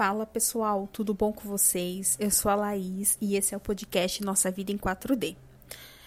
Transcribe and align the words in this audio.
Fala 0.00 0.24
pessoal, 0.24 0.88
tudo 0.90 1.12
bom 1.12 1.30
com 1.30 1.46
vocês? 1.46 2.16
Eu 2.18 2.30
sou 2.30 2.50
a 2.50 2.54
Laís 2.54 3.18
e 3.20 3.36
esse 3.36 3.52
é 3.52 3.56
o 3.58 3.60
podcast 3.60 4.24
Nossa 4.24 4.50
Vida 4.50 4.72
em 4.72 4.78
4D. 4.78 5.36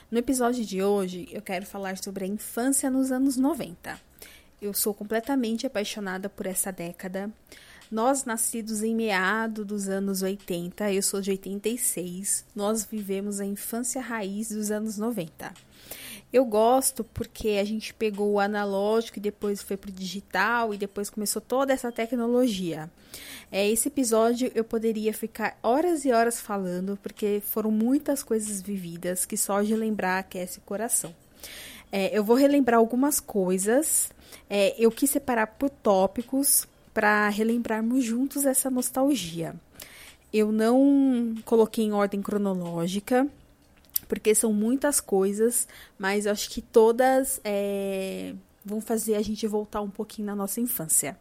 No 0.10 0.18
episódio 0.18 0.66
de 0.66 0.82
hoje 0.82 1.30
eu 1.32 1.44
quero 1.44 1.64
falar 1.64 2.00
sobre 2.00 2.26
a 2.26 2.28
infância 2.28 2.90
nos 2.90 3.12
anos 3.12 3.38
90. 3.38 4.02
Eu 4.60 4.74
sou 4.74 4.96
completamente 4.96 5.68
apaixonada 5.68 6.28
por 6.28 6.48
essa 6.48 6.72
década. 6.72 7.32
Nós, 7.92 8.26
nascidos 8.26 8.82
em 8.82 8.96
meado 8.96 9.64
dos 9.64 9.88
anos 9.88 10.24
80, 10.24 10.92
eu 10.92 11.04
sou 11.04 11.22
de 11.22 11.30
86, 11.30 12.46
nós 12.56 12.84
vivemos 12.84 13.40
a 13.40 13.46
infância 13.46 14.02
raiz 14.02 14.50
dos 14.50 14.72
anos 14.72 14.98
90. 14.98 15.54
Eu 16.34 16.44
gosto 16.44 17.04
porque 17.04 17.60
a 17.62 17.64
gente 17.64 17.94
pegou 17.94 18.32
o 18.32 18.40
analógico 18.40 19.20
e 19.20 19.22
depois 19.22 19.62
foi 19.62 19.78
pro 19.78 19.92
digital 19.92 20.74
e 20.74 20.78
depois 20.80 21.08
começou 21.08 21.40
toda 21.40 21.72
essa 21.72 21.92
tecnologia. 21.92 22.90
É, 23.52 23.70
esse 23.70 23.88
episódio 23.88 24.52
eu 24.56 24.64
poderia 24.64 25.14
ficar 25.14 25.56
horas 25.62 26.06
e 26.06 26.12
horas 26.12 26.42
falando, 26.42 26.98
porque 27.04 27.40
foram 27.46 27.70
muitas 27.70 28.24
coisas 28.24 28.64
vividas 28.64 29.28
que 29.28 29.38
só 29.38 29.62
de 29.62 29.76
lembrar 29.76 30.18
aquece 30.18 30.58
o 30.58 30.62
coração. 30.62 31.14
É, 31.92 32.18
eu 32.18 32.24
vou 32.24 32.36
relembrar 32.36 32.80
algumas 32.80 33.20
coisas. 33.20 34.12
É, 34.50 34.74
eu 34.80 34.90
quis 34.90 35.12
separar 35.12 35.46
por 35.46 35.70
tópicos 35.70 36.68
para 36.92 37.30
relembrarmos 37.30 38.04
juntos 38.04 38.48
essa 38.48 38.72
nostalgia. 38.72 39.54
Eu 40.34 40.52
não 40.52 41.36
coloquei 41.46 41.86
em 41.86 41.92
ordem 41.92 42.24
cronológica, 42.24 43.30
porque 44.14 44.36
são 44.36 44.54
muitas 44.54 45.00
coisas, 45.00 45.68
mas 45.98 46.28
eu 46.28 46.32
acho 46.32 46.48
que 46.52 46.62
todas 46.62 47.42
é, 47.44 48.36
vão 48.64 48.80
fazer 48.80 49.16
a 49.16 49.24
gente 49.24 49.48
voltar 49.48 49.82
um 49.82 49.90
pouquinho 49.90 50.28
na 50.28 50.36
nossa 50.36 50.62
infância. 50.62 51.18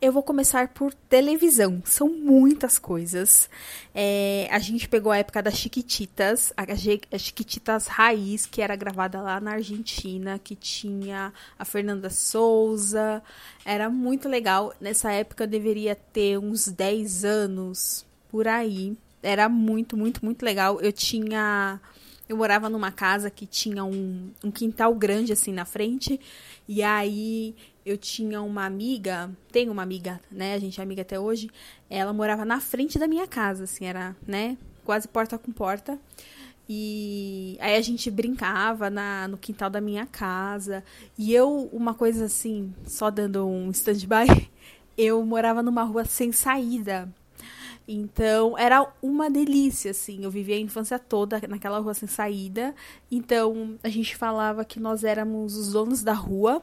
Eu 0.00 0.12
vou 0.12 0.22
começar 0.22 0.68
por 0.68 0.94
televisão. 0.94 1.82
São 1.84 2.08
muitas 2.08 2.78
coisas. 2.78 3.50
É, 3.92 4.46
a 4.52 4.60
gente 4.60 4.88
pegou 4.88 5.10
a 5.10 5.18
época 5.18 5.42
das 5.42 5.54
Chiquititas, 5.54 6.52
a 6.56 7.18
Chiquititas 7.18 7.88
Raiz, 7.88 8.46
que 8.46 8.62
era 8.62 8.76
gravada 8.76 9.20
lá 9.20 9.40
na 9.40 9.54
Argentina, 9.54 10.38
que 10.38 10.54
tinha 10.54 11.32
a 11.58 11.64
Fernanda 11.64 12.10
Souza. 12.10 13.20
Era 13.64 13.90
muito 13.90 14.28
legal. 14.28 14.72
Nessa 14.80 15.10
época 15.10 15.42
eu 15.44 15.48
deveria 15.48 15.96
ter 15.96 16.38
uns 16.38 16.68
10 16.68 17.24
anos 17.24 18.06
por 18.30 18.46
aí. 18.46 18.96
Era 19.22 19.48
muito, 19.48 19.96
muito, 19.96 20.24
muito 20.24 20.42
legal. 20.44 20.80
Eu 20.80 20.92
tinha. 20.92 21.80
Eu 22.28 22.36
morava 22.36 22.68
numa 22.68 22.90
casa 22.90 23.30
que 23.30 23.46
tinha 23.46 23.84
um, 23.84 24.30
um 24.42 24.50
quintal 24.50 24.94
grande 24.94 25.32
assim 25.32 25.52
na 25.52 25.64
frente. 25.64 26.18
E 26.68 26.82
aí 26.82 27.54
eu 27.84 27.96
tinha 27.96 28.40
uma 28.40 28.64
amiga, 28.64 29.30
tenho 29.50 29.72
uma 29.72 29.82
amiga, 29.82 30.20
né? 30.30 30.54
A 30.54 30.58
gente 30.58 30.80
é 30.80 30.82
amiga 30.82 31.02
até 31.02 31.18
hoje. 31.18 31.50
Ela 31.90 32.12
morava 32.12 32.44
na 32.44 32.60
frente 32.60 32.98
da 32.98 33.06
minha 33.06 33.26
casa, 33.26 33.64
assim, 33.64 33.84
era, 33.84 34.16
né? 34.26 34.56
Quase 34.84 35.06
porta 35.08 35.36
com 35.38 35.52
porta. 35.52 35.98
E 36.68 37.56
aí 37.60 37.76
a 37.76 37.80
gente 37.80 38.10
brincava 38.10 38.88
na, 38.88 39.28
no 39.28 39.36
quintal 39.36 39.68
da 39.68 39.80
minha 39.80 40.06
casa. 40.06 40.84
E 41.18 41.34
eu, 41.34 41.68
uma 41.72 41.94
coisa 41.94 42.26
assim, 42.26 42.72
só 42.86 43.10
dando 43.10 43.46
um 43.46 43.70
stand-by, 43.70 44.48
eu 44.96 45.24
morava 45.24 45.62
numa 45.62 45.82
rua 45.82 46.04
sem 46.04 46.32
saída. 46.32 47.12
Então, 47.86 48.56
era 48.56 48.86
uma 49.02 49.30
delícia, 49.30 49.90
assim. 49.90 50.24
Eu 50.24 50.30
vivia 50.30 50.56
a 50.56 50.60
infância 50.60 50.98
toda 50.98 51.40
naquela 51.48 51.78
rua 51.78 51.94
sem 51.94 52.08
saída. 52.08 52.74
Então, 53.10 53.78
a 53.82 53.88
gente 53.88 54.16
falava 54.16 54.64
que 54.64 54.78
nós 54.78 55.04
éramos 55.04 55.56
os 55.56 55.72
donos 55.72 56.02
da 56.02 56.12
rua 56.12 56.62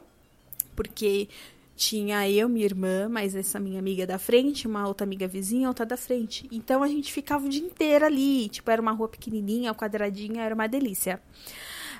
porque 0.74 1.28
tinha 1.76 2.28
eu, 2.28 2.48
minha 2.48 2.64
irmã, 2.64 3.08
mas 3.08 3.34
essa 3.34 3.60
minha 3.60 3.78
amiga 3.78 4.06
da 4.06 4.18
frente, 4.18 4.66
uma 4.66 4.86
outra 4.86 5.04
amiga 5.06 5.26
vizinha, 5.26 5.68
outra 5.68 5.84
da 5.84 5.96
frente. 5.96 6.48
Então 6.50 6.82
a 6.82 6.88
gente 6.88 7.12
ficava 7.12 7.46
o 7.46 7.48
dia 7.48 7.62
inteiro 7.62 8.04
ali. 8.04 8.48
Tipo, 8.48 8.70
era 8.70 8.80
uma 8.80 8.92
rua 8.92 9.08
pequenininha, 9.08 9.74
quadradinha, 9.74 10.42
era 10.42 10.54
uma 10.54 10.66
delícia. 10.66 11.20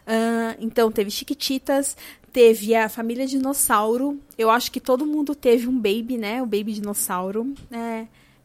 Uh, 0.07 0.57
então 0.61 0.91
teve 0.91 1.11
Chiquititas, 1.11 1.97
teve 2.33 2.75
a 2.75 2.89
família 2.89 3.27
Dinossauro. 3.27 4.19
Eu 4.37 4.51
acho 4.51 4.71
que 4.73 4.81
todo 4.81 5.07
mundo 5.07 5.35
teve 5.35 5.67
um 5.67 5.77
baby, 5.77 6.17
né? 6.19 6.43
O 6.43 6.47
baby 6.47 6.73
dinossauro. 6.73 7.53
É, 7.71 7.90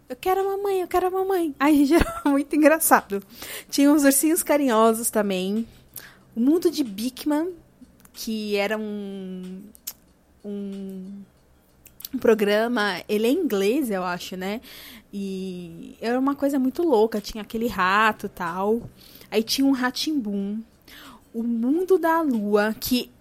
eu 0.09 0.15
quero 0.15 0.41
a 0.41 0.43
mamãe, 0.43 0.81
eu 0.81 0.87
quero 0.87 1.07
a 1.07 1.11
mamãe. 1.11 1.55
Ai, 1.59 1.85
gente, 1.85 1.95
era 2.05 2.29
muito 2.29 2.55
engraçado. 2.55 3.23
Tinha 3.69 3.91
uns 3.91 4.03
ursinhos 4.03 4.43
carinhosos 4.43 5.09
também. 5.09 5.67
O 6.35 6.39
mundo 6.39 6.69
de 6.69 6.83
Bigman, 6.83 7.53
que 8.13 8.55
era 8.55 8.77
um 8.77 9.61
um, 10.45 11.23
um 12.13 12.17
programa, 12.19 13.01
ele 13.09 13.27
é 13.27 13.31
inglês, 13.31 13.89
eu 13.89 14.03
acho, 14.03 14.37
né? 14.37 14.61
E 15.11 15.97
era 15.99 16.19
uma 16.19 16.35
coisa 16.35 16.59
muito 16.59 16.83
louca, 16.83 17.19
tinha 17.19 17.41
aquele 17.41 17.67
rato 17.67 18.29
tal. 18.29 18.83
Aí 19.31 19.41
tinha 19.41 19.65
um 19.65 19.71
ratimbum. 19.71 20.59
O 21.33 21.41
Mundo 21.43 21.97
da 21.97 22.21
Lua, 22.21 22.75
que 22.79 23.11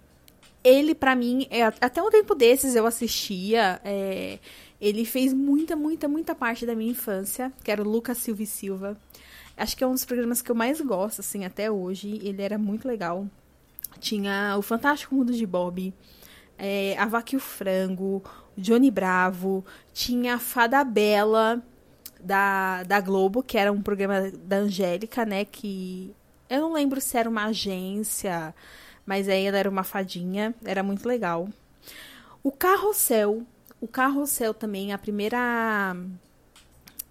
ele, 0.63 0.93
para 0.95 1.15
mim, 1.15 1.47
é, 1.49 1.63
até 1.63 2.01
um 2.01 2.09
tempo 2.09 2.35
desses 2.35 2.75
eu 2.75 2.85
assistia. 2.85 3.81
É, 3.83 4.39
ele 4.79 5.05
fez 5.05 5.33
muita, 5.33 5.75
muita, 5.75 6.07
muita 6.07 6.35
parte 6.35 6.65
da 6.65 6.75
minha 6.75 6.91
infância, 6.91 7.51
que 7.63 7.71
era 7.71 7.81
o 7.81 7.89
Lucas 7.89 8.17
Silva 8.17 8.43
e 8.43 8.47
Silva. 8.47 8.97
Acho 9.57 9.75
que 9.77 9.83
é 9.83 9.87
um 9.87 9.93
dos 9.93 10.05
programas 10.05 10.41
que 10.41 10.51
eu 10.51 10.55
mais 10.55 10.81
gosto, 10.81 11.21
assim, 11.21 11.45
até 11.45 11.71
hoje. 11.71 12.19
Ele 12.21 12.41
era 12.41 12.57
muito 12.57 12.87
legal. 12.87 13.27
Tinha 13.99 14.55
o 14.57 14.61
Fantástico 14.61 15.15
Mundo 15.15 15.33
de 15.33 15.45
Bob 15.45 15.93
é, 16.57 16.95
A 16.97 17.05
Vaca 17.05 17.35
e 17.35 17.37
o 17.37 17.39
Frango, 17.39 18.23
Johnny 18.57 18.89
Bravo, 18.89 19.65
tinha 19.93 20.35
a 20.35 20.39
Fada 20.39 20.83
Bela 20.83 21.61
da, 22.19 22.83
da 22.83 22.99
Globo, 23.01 23.43
que 23.43 23.57
era 23.57 23.71
um 23.71 23.81
programa 23.81 24.31
da 24.31 24.57
Angélica, 24.57 25.25
né? 25.25 25.45
Que 25.45 26.13
eu 26.49 26.61
não 26.61 26.73
lembro 26.73 26.99
se 27.01 27.17
era 27.17 27.29
uma 27.29 27.45
agência, 27.45 28.53
mas 29.05 29.27
aí 29.27 29.45
ela 29.45 29.57
era 29.57 29.69
uma 29.69 29.83
fadinha, 29.83 30.53
era 30.63 30.83
muito 30.83 31.07
legal. 31.07 31.47
O 32.43 32.51
Carrossel, 32.51 33.45
o 33.79 33.87
Carrossel 33.87 34.53
também, 34.53 34.93
a 34.93 34.97
primeira 34.97 35.95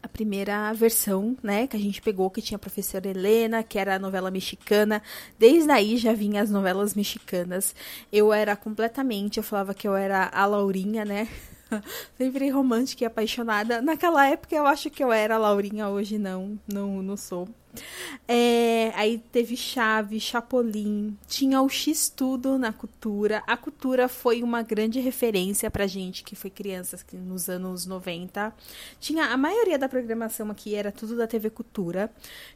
a 0.04 0.08
primeira 0.08 0.70
versão, 0.74 1.34
né, 1.42 1.66
que 1.66 1.76
a 1.76 1.80
gente 1.80 2.02
pegou, 2.02 2.28
que 2.30 2.42
tinha 2.42 2.56
a 2.56 2.58
professora 2.58 3.08
Helena, 3.08 3.62
que 3.62 3.78
era 3.78 3.94
a 3.94 3.98
novela 3.98 4.30
mexicana. 4.30 5.02
Desde 5.38 5.70
aí 5.70 5.96
já 5.96 6.12
vinha 6.12 6.42
as 6.42 6.50
novelas 6.50 6.94
mexicanas. 6.94 7.74
Eu 8.12 8.30
era 8.30 8.54
completamente, 8.54 9.38
eu 9.38 9.42
falava 9.42 9.72
que 9.72 9.88
eu 9.88 9.96
era 9.96 10.28
a 10.30 10.44
Laurinha, 10.44 11.06
né? 11.06 11.26
Sempre 12.18 12.50
romântica 12.50 13.04
e 13.04 13.06
apaixonada. 13.06 13.80
Naquela 13.80 14.26
época 14.26 14.54
eu 14.54 14.66
acho 14.66 14.90
que 14.90 15.02
eu 15.02 15.10
era 15.10 15.36
a 15.36 15.38
Laurinha, 15.38 15.88
hoje 15.88 16.18
não, 16.18 16.58
não, 16.70 17.02
não 17.02 17.16
sou. 17.16 17.48
É, 18.26 18.92
aí 18.94 19.18
teve 19.32 19.56
Chave, 19.56 20.18
Chapolin, 20.18 21.16
tinha 21.26 21.60
o 21.60 21.68
X-Tudo 21.68 22.58
na 22.58 22.72
cultura. 22.72 23.42
A 23.46 23.56
cultura 23.56 24.08
foi 24.08 24.42
uma 24.42 24.62
grande 24.62 25.00
referência 25.00 25.70
pra 25.70 25.86
gente 25.86 26.24
que 26.24 26.34
foi 26.34 26.50
criança 26.50 26.98
nos 27.12 27.48
anos 27.48 27.86
90. 27.86 28.54
Tinha 28.98 29.26
a 29.26 29.36
maioria 29.36 29.78
da 29.78 29.88
programação 29.88 30.50
aqui 30.50 30.74
era 30.74 30.90
tudo 30.90 31.16
da 31.16 31.26
TV 31.26 31.50
Cultura. 31.50 32.10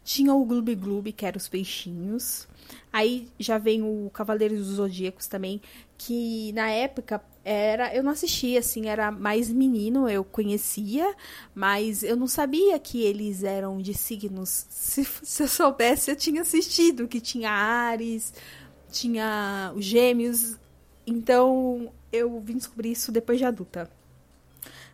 Tinha 0.04 0.34
o 0.34 0.44
Gloob 0.44 0.74
Gloob, 0.74 1.12
que 1.12 1.26
era 1.26 1.36
os 1.36 1.48
peixinhos. 1.48 2.48
Aí 2.92 3.28
já 3.38 3.58
vem 3.58 3.82
o 3.82 4.10
Cavaleiros 4.12 4.58
dos 4.58 4.76
Zodíacos 4.76 5.26
também, 5.26 5.60
que 5.96 6.52
na 6.52 6.70
época 6.70 7.22
era 7.50 7.94
eu 7.94 8.02
não 8.02 8.12
assistia 8.12 8.58
assim 8.58 8.88
era 8.88 9.10
mais 9.10 9.50
menino 9.50 10.08
eu 10.08 10.22
conhecia 10.24 11.14
mas 11.54 12.02
eu 12.02 12.16
não 12.16 12.26
sabia 12.26 12.78
que 12.78 13.02
eles 13.02 13.42
eram 13.42 13.78
de 13.78 13.94
signos. 13.94 14.66
Se, 14.70 15.04
se 15.04 15.42
eu 15.42 15.48
soubesse 15.48 16.10
eu 16.10 16.16
tinha 16.16 16.42
assistido 16.42 17.08
que 17.08 17.20
tinha 17.20 17.50
Ares 17.50 18.32
tinha 18.90 19.72
os 19.74 19.84
Gêmeos. 19.84 20.58
Então 21.06 21.92
eu 22.12 22.40
vim 22.40 22.56
descobrir 22.56 22.92
isso 22.92 23.12
depois 23.12 23.38
de 23.38 23.44
adulta. 23.44 23.90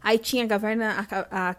Aí 0.01 0.19
tinha 0.19 0.45
a 0.45 0.49
caverna 0.49 1.07
a, 1.11 1.51
a 1.51 1.57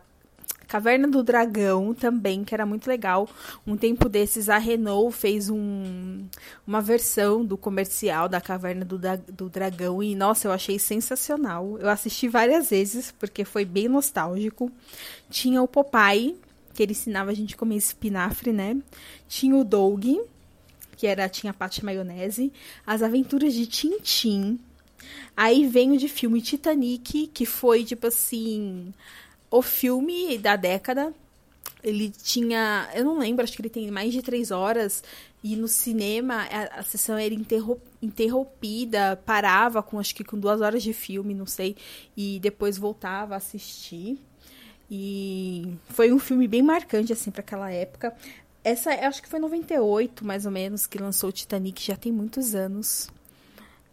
Caverna 0.68 1.08
do 1.08 1.24
Dragão 1.24 1.94
também, 1.94 2.44
que 2.44 2.54
era 2.54 2.66
muito 2.66 2.88
legal. 2.88 3.30
Um 3.66 3.78
tempo 3.78 4.10
desses, 4.10 4.50
a 4.50 4.58
Renault 4.58 5.16
fez 5.16 5.50
um, 5.50 6.26
uma 6.66 6.82
versão 6.82 7.46
do 7.46 7.58
comercial 7.58 8.28
da 8.28 8.42
Caverna 8.42 8.84
do, 8.84 9.00
do 9.32 9.50
Dragão 9.50 10.02
e, 10.02 10.16
nossa, 10.16 10.48
eu 10.48 10.52
achei 10.52 10.80
sensacional. 10.80 11.78
Eu 11.80 11.90
assisti 11.90 12.28
várias 12.28 12.70
vezes, 12.70 13.12
porque 13.12 13.46
foi 13.46 13.66
bem 13.66 13.88
nostálgico. 13.88 14.72
Tinha 15.30 15.62
o 15.62 15.68
Popeye, 15.68 16.36
que 16.74 16.84
ele 16.84 16.92
ensinava 16.92 17.32
a 17.32 17.34
gente 17.34 17.56
a 17.56 17.58
comer 17.58 17.78
espinafre, 17.78 18.52
né? 18.52 18.78
Tinha 19.28 19.56
o 19.56 19.64
Doug, 19.64 20.06
que 20.98 21.08
era 21.08 21.30
tinha 21.30 21.54
pate 21.54 21.84
maionese. 21.84 22.52
As 22.86 23.02
Aventuras 23.02 23.54
de 23.54 23.66
Tintim. 23.66 24.60
Aí 25.38 25.68
vem 25.68 25.92
o 25.92 25.98
de 25.98 26.08
filme 26.08 26.42
Titanic, 26.42 27.28
que 27.28 27.46
foi, 27.46 27.84
tipo 27.84 28.08
assim 28.08 28.94
o 29.50 29.62
filme 29.62 30.38
da 30.38 30.56
década, 30.56 31.14
ele 31.84 32.10
tinha. 32.10 32.90
Eu 32.94 33.06
não 33.06 33.20
lembro, 33.20 33.44
acho 33.44 33.54
que 33.56 33.62
ele 33.62 33.70
tem 33.70 33.90
mais 33.92 34.12
de 34.12 34.22
três 34.22 34.52
horas. 34.52 35.04
E 35.44 35.56
no 35.56 35.68
cinema 35.68 36.48
a, 36.52 36.80
a 36.80 36.84
sessão 36.84 37.16
era 37.18 37.36
interrompida, 38.02 39.22
parava 39.24 39.84
com 39.84 40.00
acho 40.00 40.16
que 40.16 40.24
com 40.24 40.40
duas 40.40 40.60
horas 40.62 40.82
de 40.82 40.92
filme, 40.92 41.36
não 41.36 41.46
sei. 41.46 41.76
E 42.18 42.40
depois 42.40 42.78
voltava 42.78 43.36
a 43.36 43.38
assistir. 43.38 44.18
E 44.90 45.76
foi 45.90 46.12
um 46.12 46.20
filme 46.20 46.48
bem 46.48 46.64
marcante, 46.64 47.14
assim, 47.14 47.32
para 47.32 47.42
aquela 47.42 47.72
época. 47.72 48.16
Essa, 48.64 48.92
acho 49.08 49.22
que 49.22 49.30
foi 49.30 49.40
98, 49.40 50.26
mais 50.26 50.46
ou 50.46 50.52
menos, 50.52 50.88
que 50.88 50.98
lançou 50.98 51.30
o 51.30 51.34
Titanic, 51.34 51.86
já 51.86 51.96
tem 51.96 52.12
muitos 52.12 52.56
anos. 52.56 53.10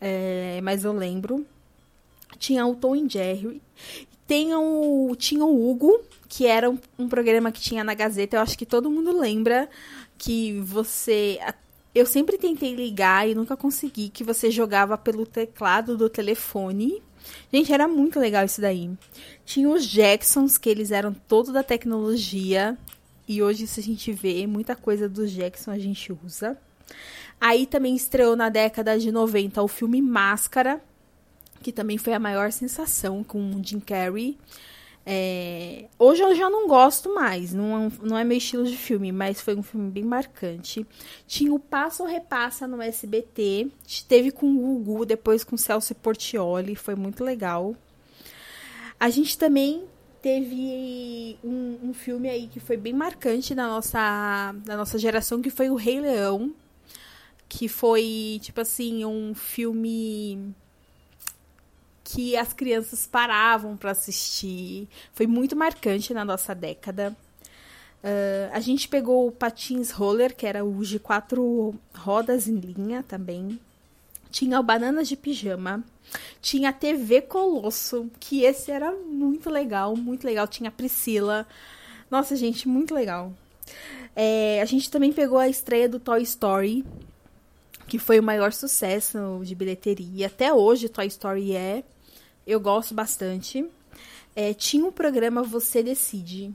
É, 0.01 0.61
mas 0.63 0.85
eu 0.85 0.93
lembro. 0.93 1.47
Tinha 2.39 2.67
o 2.67 2.75
Tom 2.75 2.97
e 2.97 3.07
Jerry. 3.09 3.61
Tem 4.27 4.55
o, 4.55 5.15
tinha 5.17 5.45
o 5.45 5.71
Hugo, 5.71 6.01
que 6.29 6.47
era 6.47 6.71
um, 6.71 6.79
um 6.99 7.09
programa 7.09 7.53
que 7.53 7.61
tinha 7.61 7.85
na 7.85 7.95
Gazeta. 7.95 8.37
Eu 8.37 8.41
acho 8.41 8.57
que 8.57 8.65
todo 8.65 8.91
mundo 8.91 9.19
lembra 9.19 9.69
que 10.17 10.61
você 10.61 11.39
eu 11.95 12.07
sempre 12.07 12.39
tentei 12.39 12.75
ligar 12.75 13.29
e 13.29 13.35
nunca 13.35 13.57
consegui, 13.57 14.09
que 14.09 14.25
você 14.25 14.51
jogava 14.51 14.97
pelo 14.97 15.27
teclado 15.27 15.97
do 15.97 16.09
telefone. 16.09 17.03
Gente, 17.53 17.73
era 17.73 17.87
muito 17.87 18.19
legal 18.19 18.45
isso 18.45 18.61
daí. 18.61 18.91
Tinha 19.45 19.69
os 19.69 19.85
Jacksons, 19.85 20.57
que 20.57 20.71
eles 20.71 20.91
eram 20.91 21.13
todo 21.13 21.53
da 21.53 21.63
tecnologia. 21.63 22.79
E 23.29 23.43
hoje, 23.43 23.67
se 23.67 23.81
a 23.81 23.83
gente 23.83 24.11
vê, 24.11 24.47
muita 24.47 24.75
coisa 24.75 25.09
dos 25.09 25.31
Jackson 25.31 25.71
a 25.71 25.79
gente 25.79 26.13
usa. 26.25 26.57
Aí 27.39 27.67
também 27.67 27.95
estreou 27.95 28.37
na 28.37 28.49
década 28.49 28.99
de 28.99 29.13
90 29.13 29.63
o 29.63 29.69
filme 29.69 30.01
Máscara, 30.01 30.83
que 31.63 31.73
também 31.73 31.97
foi 31.97 32.13
a 32.13 32.19
maior 32.19 32.53
sensação 32.53 33.25
com 33.25 33.39
o 33.55 33.65
Jim 33.65 33.81
Carrey. 33.81 34.37
É... 35.05 35.87
Hoje 35.99 36.23
eu 36.23 36.35
já 36.35 36.49
não 36.49 36.69
gosto 36.69 37.13
mais, 37.13 37.53
não, 37.53 37.91
não 38.03 38.17
é 38.17 38.23
meu 38.23 38.37
estilo 38.37 38.65
de 38.65 38.77
filme, 38.77 39.11
mas 39.11 39.41
foi 39.41 39.57
um 39.57 39.63
filme 39.63 39.91
bem 39.91 40.05
marcante. 40.05 40.87
Tinha 41.27 41.53
o 41.53 41.59
Passo 41.59 42.03
ou 42.03 42.09
Repassa 42.09 42.67
no 42.67 42.81
SBT, 42.81 43.69
teve 44.07 44.31
com 44.31 44.47
o 44.47 44.79
Gugu, 44.79 45.05
depois 45.05 45.43
com 45.43 45.57
o 45.57 45.59
Celso 45.59 45.95
Portioli, 45.95 46.77
foi 46.77 46.95
muito 46.95 47.25
legal. 47.25 47.75
A 48.99 49.11
gente 49.11 49.37
também 49.37 49.85
teve 50.23 51.37
um, 51.43 51.79
um, 51.83 51.93
filme 51.93 52.29
aí 52.29 52.47
que 52.47 52.61
foi 52.61 52.77
bem 52.77 52.93
marcante 52.93 53.57
na 53.57 53.67
nossa, 53.67 54.55
na 54.65 54.77
nossa 54.77 54.97
geração, 54.97 55.43
que 55.43 55.51
foi 55.51 55.69
o 55.69 55.75
Rei 55.75 56.01
Leão, 56.01 56.55
que 57.49 57.67
foi, 57.67 58.39
tipo 58.41 58.61
assim, 58.61 59.05
um 59.05 59.35
filme 59.35 60.55
que 62.13 62.37
as 62.37 62.53
crianças 62.53 63.07
paravam 63.07 63.75
para 63.75 63.93
assistir. 63.93 64.87
Foi 65.15 65.27
muito 65.27 65.57
marcante 65.57 66.13
na 66.13 66.25
nossa 66.25 66.55
década. 66.55 67.17
Uh, 68.05 68.53
a 68.53 68.61
gente 68.61 68.87
pegou 68.87 69.27
o 69.27 69.33
patins 69.33 69.91
roller, 69.91 70.37
que 70.37 70.47
era 70.47 70.63
o 70.63 70.85
de 70.85 70.99
quatro 70.99 71.75
rodas 71.95 72.47
em 72.47 72.57
linha 72.57 73.03
também. 73.03 73.59
Tinha 74.31 74.61
o 74.61 74.63
bananas 74.63 75.09
de 75.09 75.17
pijama. 75.17 75.83
Tinha 76.43 76.69
a 76.69 76.73
TV 76.73 77.23
Colosso, 77.23 78.11
que 78.21 78.43
esse 78.43 78.71
era 78.71 78.93
muito 78.93 79.49
legal, 79.49 79.97
muito 79.97 80.27
legal. 80.27 80.47
Tinha 80.47 80.69
a 80.69 80.73
Priscila. 80.73 81.47
Nossa, 82.11 82.37
gente, 82.37 82.69
muito 82.69 82.95
legal. 82.95 83.33
É, 84.15 84.61
a 84.61 84.67
gente 84.67 84.91
também 84.91 85.15
pegou 85.15 85.39
a 85.39 85.49
estreia 85.49 85.89
do 85.89 85.99
Toy 85.99 86.21
Story, 86.23 86.85
que 87.87 87.99
foi 87.99 88.21
o 88.21 88.23
maior 88.23 88.53
sucesso 88.53 89.41
de 89.43 89.55
bilheteria. 89.55 90.27
Até 90.27 90.53
hoje, 90.53 90.91
Toy 90.91 91.07
Story 91.07 91.57
é 91.57 91.83
eu 92.47 92.61
gosto 92.61 92.95
bastante. 92.95 93.65
É, 94.35 94.55
tinha 94.55 94.85
um 94.85 94.93
programa 94.93 95.43
Você 95.43 95.83
Decide, 95.83 96.55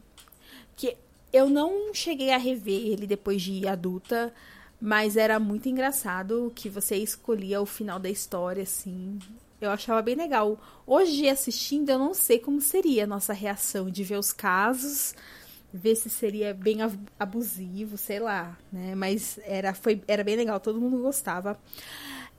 que 0.76 0.98
eu 1.32 1.50
não 1.50 1.94
cheguei 1.94 2.32
a 2.32 2.38
rever 2.38 2.88
ele 2.88 3.06
depois 3.06 3.42
de 3.42 3.68
adulta, 3.68 4.34
mas 4.80 5.18
era 5.18 5.40
muito 5.40 5.70
engraçado 5.70 6.52
que 6.56 6.70
você 6.70 6.96
escolhia 6.96 7.62
o 7.62 7.66
final 7.66 8.00
da 8.00 8.10
história, 8.10 8.64
assim. 8.64 9.20
Eu 9.60 9.72
achava 9.72 10.02
bem 10.02 10.16
legal. 10.16 10.60
Hoje, 10.86 11.28
assistindo, 11.28 11.90
eu 11.90 11.98
não 11.98 12.14
sei 12.14 12.40
como 12.40 12.62
seria 12.62 13.04
a 13.04 13.08
nossa 13.08 13.34
reação 13.34 13.90
de 13.90 14.04
ver 14.04 14.18
os 14.18 14.32
casos, 14.32 15.16
ver 15.74 15.96
se 15.96 16.10
seria 16.10 16.54
bem 16.54 16.78
abusivo, 17.20 17.98
sei 17.98 18.20
lá, 18.20 18.58
né? 18.72 18.94
Mas 18.96 19.40
era, 19.44 19.74
foi, 19.74 20.02
era 20.08 20.24
bem 20.24 20.36
legal, 20.36 20.60
todo 20.60 20.80
mundo 20.80 21.02
gostava. 21.02 21.60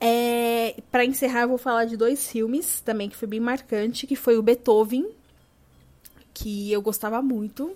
É, 0.01 0.81
para 0.91 1.03
encerrar, 1.03 1.41
eu 1.41 1.49
vou 1.49 1.57
falar 1.57 1.85
de 1.85 1.97
dois 1.97 2.29
filmes 2.29 2.79
também 2.81 3.09
que 3.09 3.17
foi 3.17 3.27
bem 3.27 3.39
marcante, 3.39 4.07
que 4.07 4.15
foi 4.15 4.37
o 4.37 4.41
Beethoven, 4.41 5.09
que 6.33 6.71
eu 6.71 6.81
gostava 6.81 7.21
muito. 7.21 7.75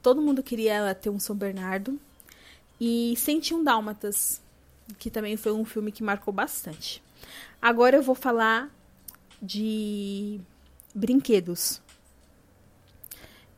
Todo 0.00 0.22
mundo 0.22 0.42
queria 0.42 0.94
ter 0.94 1.10
um 1.10 1.18
São 1.18 1.34
Bernardo. 1.34 1.98
E 2.80 3.14
101 3.16 3.62
Dálmatas, 3.62 4.40
que 4.98 5.10
também 5.10 5.36
foi 5.36 5.52
um 5.52 5.64
filme 5.64 5.92
que 5.92 6.02
marcou 6.02 6.32
bastante. 6.32 7.02
Agora 7.60 7.96
eu 7.96 8.02
vou 8.02 8.14
falar 8.14 8.70
de 9.42 10.40
brinquedos. 10.94 11.82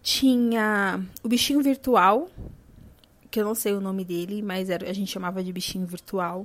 Tinha 0.02 1.00
o 1.22 1.28
bichinho 1.28 1.62
virtual, 1.62 2.28
que 3.30 3.38
eu 3.38 3.44
não 3.44 3.54
sei 3.54 3.74
o 3.74 3.80
nome 3.80 4.04
dele, 4.04 4.42
mas 4.42 4.68
era, 4.68 4.90
a 4.90 4.92
gente 4.92 5.12
chamava 5.12 5.44
de 5.44 5.52
bichinho 5.52 5.86
virtual 5.86 6.44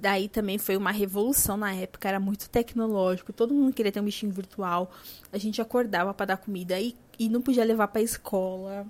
daí 0.00 0.28
também 0.28 0.58
foi 0.58 0.76
uma 0.76 0.90
revolução 0.90 1.56
na 1.56 1.74
época, 1.74 2.08
era 2.08 2.20
muito 2.20 2.48
tecnológico, 2.48 3.32
todo 3.32 3.54
mundo 3.54 3.72
queria 3.72 3.92
ter 3.92 4.00
um 4.00 4.04
bichinho 4.04 4.32
virtual. 4.32 4.90
A 5.32 5.38
gente 5.38 5.60
acordava 5.60 6.12
para 6.14 6.26
dar 6.26 6.36
comida 6.36 6.78
e, 6.80 6.94
e 7.18 7.28
não 7.28 7.40
podia 7.42 7.64
levar 7.64 7.88
para 7.88 8.02
escola. 8.02 8.86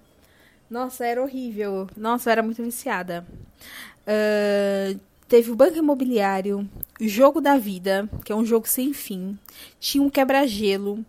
Nossa, 0.68 1.06
era 1.06 1.22
horrível. 1.22 1.88
Nossa, 1.96 2.30
era 2.30 2.42
muito 2.42 2.62
viciada. 2.62 3.24
Uh, 4.02 4.98
teve 5.28 5.50
o 5.50 5.56
Banco 5.56 5.78
Imobiliário, 5.78 6.68
Jogo 7.00 7.40
da 7.40 7.56
Vida, 7.56 8.08
que 8.24 8.32
é 8.32 8.34
um 8.34 8.44
jogo 8.44 8.68
sem 8.68 8.92
fim. 8.92 9.38
Tinha 9.78 10.02
um 10.02 10.10
quebra-gelo. 10.10 11.04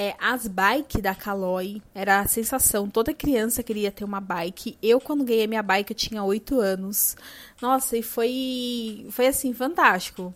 É, 0.00 0.14
as 0.20 0.46
bikes 0.46 1.02
da 1.02 1.12
Caloi 1.12 1.82
era 1.92 2.20
a 2.20 2.28
sensação. 2.28 2.88
Toda 2.88 3.12
criança 3.12 3.64
queria 3.64 3.90
ter 3.90 4.04
uma 4.04 4.20
bike. 4.20 4.78
Eu, 4.80 5.00
quando 5.00 5.24
ganhei 5.24 5.48
minha 5.48 5.60
bike, 5.60 5.90
eu 5.90 5.96
tinha 5.96 6.22
8 6.22 6.60
anos. 6.60 7.16
Nossa, 7.60 7.96
e 7.96 8.02
foi, 8.04 9.08
foi 9.10 9.26
assim, 9.26 9.52
fantástico. 9.52 10.32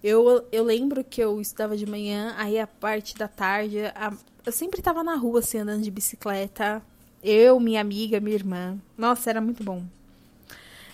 Eu, 0.00 0.46
eu 0.52 0.62
lembro 0.62 1.02
que 1.02 1.20
eu 1.20 1.40
estudava 1.40 1.76
de 1.76 1.86
manhã, 1.86 2.36
aí 2.38 2.56
a 2.56 2.68
parte 2.68 3.16
da 3.16 3.26
tarde, 3.26 3.80
a, 3.96 4.12
eu 4.46 4.52
sempre 4.52 4.78
estava 4.78 5.02
na 5.02 5.16
rua, 5.16 5.40
assim, 5.40 5.58
andando 5.58 5.82
de 5.82 5.90
bicicleta. 5.90 6.80
Eu, 7.20 7.58
minha 7.58 7.80
amiga, 7.80 8.20
minha 8.20 8.36
irmã. 8.36 8.78
Nossa, 8.96 9.28
era 9.28 9.40
muito 9.40 9.64
bom. 9.64 9.82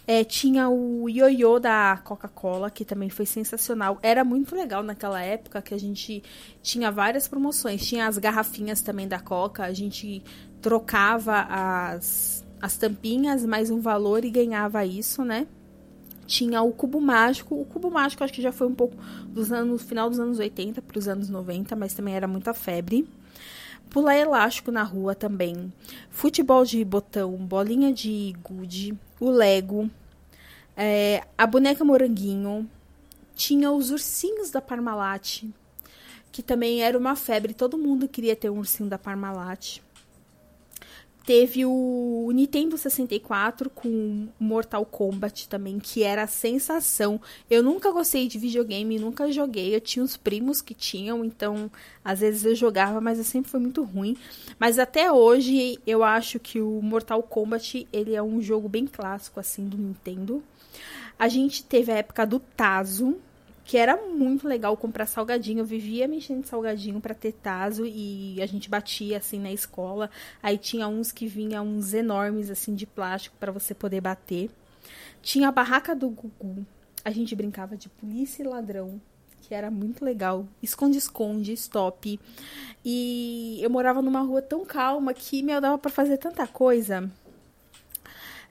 É, 0.08 0.23
tinha 0.23 0.69
o 0.69 1.08
ioiô 1.08 1.58
da 1.58 2.00
Coca-Cola, 2.05 2.70
que 2.70 2.85
também 2.85 3.11
foi 3.11 3.26
sensacional. 3.26 3.99
Era 4.00 4.23
muito 4.23 4.55
legal 4.55 4.82
naquela 4.82 5.20
época 5.20 5.61
que 5.61 5.75
a 5.75 5.79
gente 5.79 6.23
tinha 6.62 6.93
várias 6.93 7.26
promoções. 7.26 7.85
Tinha 7.85 8.06
as 8.06 8.17
garrafinhas 8.17 8.81
também 8.81 9.08
da 9.08 9.19
Coca, 9.19 9.64
a 9.64 9.73
gente 9.73 10.23
trocava 10.62 11.41
as, 11.49 12.45
as 12.62 12.76
tampinhas 12.76 13.45
mais 13.45 13.69
um 13.69 13.80
valor 13.80 14.25
e 14.25 14.30
ganhava 14.30 14.87
isso, 14.87 15.25
né? 15.25 15.47
Tinha 16.25 16.62
o 16.62 16.73
cubo 16.73 17.00
mágico. 17.00 17.61
O 17.61 17.64
cubo 17.64 17.90
mágico 17.90 18.23
acho 18.23 18.33
que 18.33 18.42
já 18.42 18.52
foi 18.52 18.66
um 18.66 18.75
pouco 18.75 18.97
dos 19.28 19.52
anos 19.52 19.83
final 19.83 20.09
dos 20.09 20.21
anos 20.21 20.38
80 20.38 20.83
para 20.83 20.99
os 20.99 21.09
anos 21.09 21.28
90, 21.28 21.75
mas 21.75 21.95
também 21.95 22.14
era 22.14 22.28
muita 22.28 22.54
febre. 22.54 23.09
Pular 23.90 24.16
elástico 24.16 24.71
na 24.71 24.83
rua 24.83 25.14
também. 25.14 25.73
Futebol 26.11 26.64
de 26.64 26.85
botão, 26.85 27.33
bolinha 27.37 27.92
de 27.92 28.35
gude, 28.42 28.97
o 29.21 29.30
Lego, 29.30 29.88
é, 30.76 31.25
a 31.37 31.47
boneca 31.47 31.85
moranguinho. 31.85 32.68
Tinha 33.35 33.71
os 33.71 33.90
ursinhos 33.90 34.50
da 34.50 34.61
Parmalat, 34.61 35.45
que 36.33 36.42
também 36.42 36.83
era 36.83 36.97
uma 36.97 37.16
febre. 37.16 37.54
Todo 37.54 37.78
mundo 37.78 38.09
queria 38.09 38.37
ter 38.37 38.50
um 38.50 38.59
ursinho 38.59 38.88
da 38.88 38.99
Parmalat. 38.99 39.80
Teve 41.26 41.66
o 41.66 42.30
Nintendo 42.33 42.78
64 42.78 43.68
com 43.68 44.28
Mortal 44.38 44.87
Kombat 44.87 45.49
também, 45.49 45.80
que 45.80 46.04
era 46.04 46.23
a 46.23 46.28
sensação. 46.28 47.21
Eu 47.50 47.64
nunca 47.64 47.90
gostei 47.90 48.28
de 48.28 48.38
videogame, 48.38 48.97
nunca 48.97 49.30
joguei. 49.33 49.75
Eu 49.75 49.80
tinha 49.80 50.04
uns 50.04 50.16
primos 50.16 50.62
que 50.62 50.73
tinham, 50.73 51.25
então 51.25 51.68
às 52.04 52.21
vezes 52.21 52.45
eu 52.45 52.54
jogava, 52.54 53.00
mas 53.00 53.18
eu 53.18 53.25
sempre 53.25 53.50
foi 53.50 53.59
muito 53.59 53.83
ruim. 53.83 54.16
Mas 54.56 54.78
até 54.78 55.11
hoje 55.11 55.80
eu 55.85 56.04
acho 56.04 56.38
que 56.38 56.61
o 56.61 56.80
Mortal 56.80 57.21
Kombat 57.25 57.88
ele 57.92 58.14
é 58.14 58.23
um 58.23 58.40
jogo 58.40 58.68
bem 58.68 58.87
clássico 58.87 59.40
assim 59.40 59.68
do 59.68 59.76
Nintendo. 59.76 60.40
A 61.18 61.28
gente 61.28 61.64
teve 61.64 61.90
a 61.90 61.96
época 61.96 62.26
do 62.26 62.38
Tazo, 62.38 63.16
que 63.64 63.76
era 63.76 63.96
muito 63.96 64.46
legal 64.46 64.76
comprar 64.76 65.06
salgadinho. 65.06 65.61
Eu 65.61 65.64
vivia 65.64 66.06
mexendo 66.06 66.42
de 66.42 66.49
salgadinho 66.49 67.00
para 67.00 67.14
ter 67.14 67.32
taso 67.32 67.85
e 67.85 68.40
a 68.40 68.46
gente 68.46 68.70
batia 68.70 69.18
assim 69.18 69.40
na 69.40 69.50
escola. 69.50 70.08
Aí 70.42 70.56
tinha 70.56 70.87
uns 70.87 71.11
que 71.11 71.26
vinham 71.26 71.66
uns 71.66 71.92
enormes 71.92 72.50
assim 72.50 72.75
de 72.75 72.87
plástico 72.87 73.37
para 73.40 73.50
você 73.50 73.75
poder 73.75 74.00
bater. 74.00 74.50
Tinha 75.20 75.49
a 75.49 75.52
barraca 75.52 75.94
do 75.94 76.08
Gugu. 76.08 76.64
A 77.04 77.11
gente 77.11 77.35
brincava 77.35 77.76
de 77.76 77.88
polícia 77.88 78.42
e 78.42 78.46
ladrão, 78.46 79.00
que 79.42 79.54
era 79.54 79.70
muito 79.70 80.04
legal. 80.04 80.46
Esconde-esconde, 80.62 81.52
stop. 81.54 82.20
E 82.85 83.58
eu 83.61 83.70
morava 83.70 84.00
numa 84.00 84.20
rua 84.20 84.42
tão 84.42 84.64
calma 84.64 85.12
que 85.12 85.42
me 85.42 85.58
dava 85.61 85.78
para 85.78 85.90
fazer 85.90 86.18
tanta 86.18 86.46
coisa. 86.46 87.11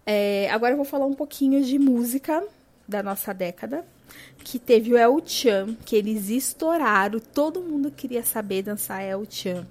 É, 0.05 0.49
agora 0.51 0.73
eu 0.73 0.77
vou 0.77 0.85
falar 0.85 1.05
um 1.05 1.13
pouquinho 1.13 1.63
de 1.63 1.79
música 1.79 2.43
da 2.87 3.01
nossa 3.01 3.33
década 3.33 3.85
que 4.43 4.59
teve 4.59 4.93
o 4.93 4.97
El 4.97 5.19
Chan, 5.25 5.75
que 5.85 5.95
eles 5.95 6.29
estouraram, 6.29 7.19
todo 7.19 7.61
mundo 7.61 7.89
queria 7.89 8.23
saber 8.23 8.61
dançar 8.61 9.01
El 9.01 9.25
Chan. 9.27 9.65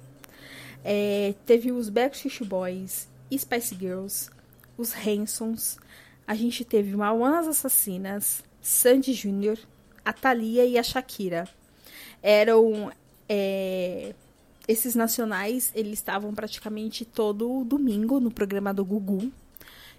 É, 0.84 1.34
teve 1.46 1.70
os 1.70 1.88
Backstreet 1.88 2.44
Boys, 2.44 3.08
Spice 3.32 3.74
Girls, 3.74 4.28
os 4.76 4.92
Hansons. 4.94 5.78
A 6.26 6.34
gente 6.34 6.64
teve 6.64 6.96
Mamonas 6.96 7.46
Assassinas, 7.46 8.42
Sandy 8.60 9.14
Jr., 9.14 9.58
a 10.04 10.12
Thalia 10.12 10.66
e 10.66 10.76
a 10.76 10.82
Shakira. 10.82 11.48
Eram 12.22 12.90
é, 13.28 14.14
esses 14.66 14.94
nacionais, 14.94 15.70
eles 15.74 15.94
estavam 15.94 16.34
praticamente 16.34 17.04
todo 17.04 17.64
domingo 17.64 18.18
no 18.18 18.30
programa 18.30 18.74
do 18.74 18.84
Gugu. 18.84 19.32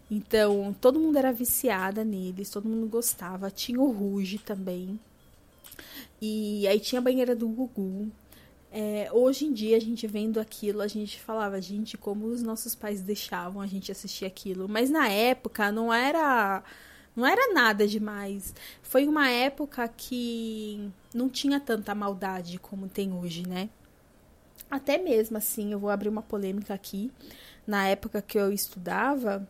Então, 0.09 0.75
todo 0.79 0.99
mundo 0.99 1.17
era 1.17 1.33
viciada 1.33 2.03
neles, 2.03 2.49
todo 2.49 2.69
mundo 2.69 2.87
gostava. 2.87 3.49
Tinha 3.49 3.79
o 3.81 3.91
Ruge 3.91 4.37
também. 4.37 4.99
E 6.21 6.67
aí 6.67 6.79
tinha 6.79 6.99
a 6.99 7.03
banheira 7.03 7.35
do 7.35 7.47
Gugu. 7.47 8.11
É, 8.71 9.09
hoje 9.11 9.45
em 9.45 9.53
dia, 9.53 9.77
a 9.77 9.79
gente 9.79 10.05
vendo 10.05 10.39
aquilo, 10.39 10.81
a 10.81 10.87
gente 10.87 11.19
falava, 11.19 11.61
gente, 11.61 11.97
como 11.97 12.25
os 12.27 12.43
nossos 12.43 12.75
pais 12.75 13.01
deixavam 13.01 13.61
a 13.61 13.67
gente 13.67 13.91
assistir 13.91 14.25
aquilo. 14.25 14.67
Mas 14.67 14.89
na 14.89 15.07
época 15.09 15.71
não 15.71 15.93
era. 15.93 16.63
Não 17.15 17.25
era 17.25 17.53
nada 17.53 17.87
demais. 17.87 18.53
Foi 18.81 19.07
uma 19.07 19.29
época 19.29 19.87
que 19.87 20.91
não 21.13 21.29
tinha 21.29 21.59
tanta 21.61 21.95
maldade 21.95 22.59
como 22.59 22.89
tem 22.89 23.13
hoje, 23.13 23.47
né? 23.47 23.69
Até 24.69 24.97
mesmo 24.97 25.37
assim, 25.37 25.71
eu 25.71 25.79
vou 25.79 25.89
abrir 25.89 26.09
uma 26.09 26.21
polêmica 26.21 26.73
aqui. 26.73 27.11
Na 27.65 27.87
época 27.87 28.21
que 28.21 28.37
eu 28.37 28.51
estudava, 28.51 29.47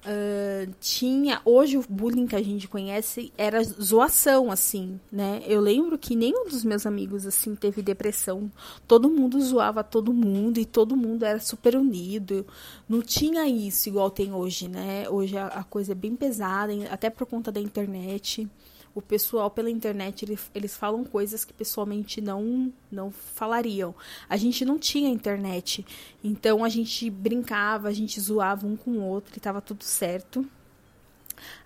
Uh, 0.00 0.72
tinha 0.80 1.42
hoje 1.44 1.76
o 1.76 1.84
bullying 1.86 2.26
que 2.26 2.34
a 2.34 2.42
gente 2.42 2.66
conhece 2.66 3.30
era 3.36 3.62
zoação 3.62 4.50
assim 4.50 4.98
né? 5.12 5.42
Eu 5.46 5.60
lembro 5.60 5.98
que 5.98 6.16
nenhum 6.16 6.46
dos 6.48 6.64
meus 6.64 6.86
amigos 6.86 7.26
assim 7.26 7.54
teve 7.54 7.82
depressão. 7.82 8.50
Todo 8.88 9.10
mundo 9.10 9.38
zoava 9.40 9.84
todo 9.84 10.12
mundo 10.12 10.58
e 10.58 10.64
todo 10.64 10.96
mundo 10.96 11.24
era 11.24 11.38
super 11.38 11.76
unido. 11.76 12.46
Não 12.88 13.02
tinha 13.02 13.46
isso 13.46 13.90
igual 13.90 14.10
tem 14.10 14.32
hoje 14.32 14.68
né? 14.68 15.08
Hoje 15.08 15.36
a, 15.36 15.48
a 15.48 15.64
coisa 15.64 15.92
é 15.92 15.94
bem 15.94 16.16
pesada 16.16 16.72
até 16.90 17.10
por 17.10 17.26
conta 17.26 17.52
da 17.52 17.60
internet 17.60 18.48
o 18.94 19.00
pessoal 19.00 19.50
pela 19.50 19.70
internet 19.70 20.24
eles, 20.24 20.50
eles 20.54 20.76
falam 20.76 21.04
coisas 21.04 21.44
que 21.44 21.52
pessoalmente 21.52 22.20
não 22.20 22.72
não 22.90 23.10
falariam. 23.10 23.94
A 24.28 24.36
gente 24.36 24.64
não 24.64 24.78
tinha 24.78 25.08
internet, 25.08 25.84
então 26.22 26.64
a 26.64 26.68
gente 26.68 27.08
brincava, 27.08 27.88
a 27.88 27.92
gente 27.92 28.20
zoava 28.20 28.66
um 28.66 28.76
com 28.76 28.92
o 28.92 29.04
outro 29.04 29.36
e 29.36 29.40
tava 29.40 29.60
tudo 29.60 29.84
certo. 29.84 30.44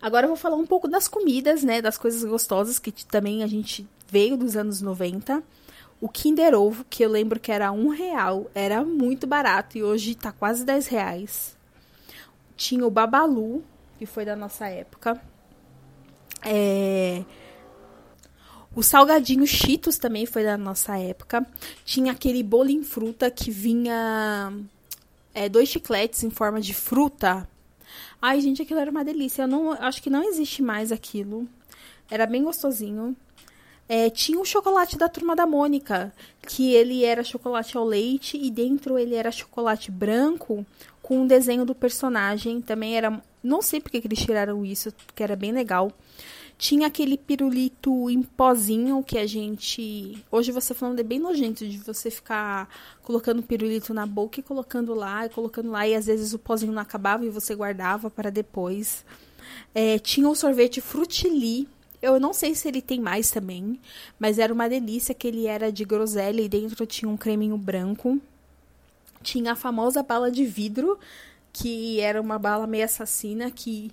Agora 0.00 0.26
eu 0.26 0.28
vou 0.28 0.36
falar 0.36 0.56
um 0.56 0.66
pouco 0.66 0.86
das 0.86 1.08
comidas, 1.08 1.62
né, 1.62 1.82
das 1.82 1.98
coisas 1.98 2.24
gostosas 2.24 2.78
que 2.78 2.92
também 3.06 3.42
a 3.42 3.46
gente 3.46 3.88
veio 4.08 4.36
dos 4.36 4.56
anos 4.56 4.80
90. 4.80 5.42
O 6.00 6.08
Kinder 6.08 6.54
Ovo, 6.54 6.84
que 6.84 7.04
eu 7.04 7.08
lembro 7.08 7.40
que 7.40 7.50
era 7.50 7.72
um 7.72 7.88
real, 7.88 8.50
era 8.54 8.84
muito 8.84 9.26
barato 9.26 9.78
e 9.78 9.82
hoje 9.82 10.14
tá 10.14 10.30
quase 10.32 10.64
10 10.64 10.86
reais. 10.88 11.56
Tinha 12.56 12.86
o 12.86 12.90
Babalu, 12.90 13.64
que 13.98 14.06
foi 14.06 14.24
da 14.24 14.36
nossa 14.36 14.68
época. 14.68 15.20
É... 16.44 17.24
O 18.76 18.82
salgadinho 18.82 19.46
Cheetos 19.46 19.98
também 19.98 20.26
foi 20.26 20.42
da 20.42 20.58
nossa 20.58 20.98
época. 20.98 21.46
Tinha 21.84 22.12
aquele 22.12 22.42
bolo 22.42 22.70
em 22.70 22.82
fruta 22.82 23.30
que 23.30 23.50
vinha 23.50 24.52
é, 25.32 25.48
dois 25.48 25.68
chicletes 25.68 26.24
em 26.24 26.30
forma 26.30 26.60
de 26.60 26.74
fruta. 26.74 27.48
Ai, 28.20 28.40
gente, 28.40 28.62
aquilo 28.62 28.80
era 28.80 28.90
uma 28.90 29.04
delícia. 29.04 29.42
Eu 29.42 29.48
não, 29.48 29.72
acho 29.72 30.02
que 30.02 30.10
não 30.10 30.24
existe 30.24 30.60
mais 30.62 30.90
aquilo. 30.90 31.46
Era 32.10 32.26
bem 32.26 32.42
gostosinho. 32.42 33.16
É, 33.88 34.08
tinha 34.08 34.40
o 34.40 34.44
chocolate 34.44 34.96
da 34.96 35.08
turma 35.08 35.36
da 35.36 35.46
Mônica, 35.46 36.12
que 36.48 36.72
ele 36.72 37.04
era 37.04 37.22
chocolate 37.22 37.76
ao 37.76 37.84
leite 37.84 38.38
e 38.40 38.50
dentro 38.50 38.98
ele 38.98 39.14
era 39.14 39.30
chocolate 39.30 39.90
branco 39.90 40.64
com 41.02 41.22
o 41.22 41.28
desenho 41.28 41.64
do 41.64 41.74
personagem. 41.74 42.60
Também 42.60 42.96
era. 42.96 43.22
Não 43.44 43.60
sei 43.60 43.78
porque 43.78 44.00
que 44.00 44.06
eles 44.06 44.18
tiraram 44.18 44.64
isso, 44.64 44.90
que 45.14 45.22
era 45.22 45.36
bem 45.36 45.52
legal. 45.52 45.92
Tinha 46.56 46.86
aquele 46.86 47.18
pirulito 47.18 48.08
em 48.08 48.22
pozinho 48.22 49.02
que 49.02 49.18
a 49.18 49.26
gente. 49.26 50.24
Hoje 50.30 50.50
você 50.50 50.72
falando 50.72 51.00
é 51.00 51.02
bem 51.02 51.18
nojento 51.18 51.68
de 51.68 51.76
você 51.76 52.10
ficar 52.10 52.68
colocando 53.02 53.42
pirulito 53.42 53.92
na 53.92 54.06
boca 54.06 54.40
e 54.40 54.42
colocando 54.42 54.94
lá, 54.94 55.26
e 55.26 55.28
colocando 55.28 55.70
lá, 55.70 55.86
e 55.86 55.94
às 55.94 56.06
vezes 56.06 56.32
o 56.32 56.38
pozinho 56.38 56.72
não 56.72 56.80
acabava 56.80 57.26
e 57.26 57.28
você 57.28 57.54
guardava 57.54 58.08
para 58.08 58.30
depois. 58.30 59.04
É, 59.74 59.98
tinha 59.98 60.28
o 60.28 60.34
sorvete 60.34 60.80
frutili. 60.80 61.68
Eu 62.00 62.18
não 62.18 62.32
sei 62.32 62.54
se 62.54 62.68
ele 62.68 62.80
tem 62.80 63.00
mais 63.00 63.30
também, 63.30 63.78
mas 64.18 64.38
era 64.38 64.52
uma 64.52 64.68
delícia 64.68 65.14
que 65.14 65.26
ele 65.26 65.46
era 65.46 65.70
de 65.70 65.84
groselha 65.84 66.40
e 66.40 66.48
dentro 66.48 66.86
tinha 66.86 67.10
um 67.10 67.16
creminho 67.16 67.58
branco. 67.58 68.18
Tinha 69.22 69.52
a 69.52 69.56
famosa 69.56 70.02
bala 70.02 70.30
de 70.30 70.44
vidro, 70.44 70.98
que 71.54 72.00
era 72.00 72.20
uma 72.20 72.36
bala 72.36 72.66
meio 72.66 72.84
assassina 72.84 73.48
que 73.48 73.92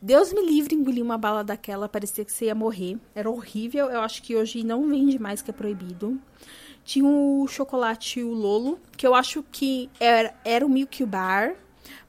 Deus 0.00 0.32
me 0.32 0.44
livre 0.44 0.74
engolir 0.74 1.04
uma 1.04 1.18
bala 1.18 1.44
daquela, 1.44 1.88
parecia 1.88 2.24
que 2.24 2.32
você 2.32 2.46
ia 2.46 2.54
morrer. 2.54 2.98
Era 3.14 3.30
horrível. 3.30 3.88
Eu 3.88 4.00
acho 4.00 4.22
que 4.22 4.34
hoje 4.34 4.64
não 4.64 4.88
vende 4.88 5.18
mais, 5.18 5.42
que 5.42 5.50
é 5.50 5.54
proibido. 5.54 6.18
Tinha 6.84 7.06
o 7.06 7.46
chocolate 7.46 8.22
o 8.22 8.32
Lolo, 8.32 8.80
que 8.96 9.06
eu 9.06 9.14
acho 9.14 9.44
que 9.52 9.88
era, 10.00 10.34
era 10.44 10.66
o 10.66 10.68
Milk 10.68 11.04
Bar, 11.04 11.54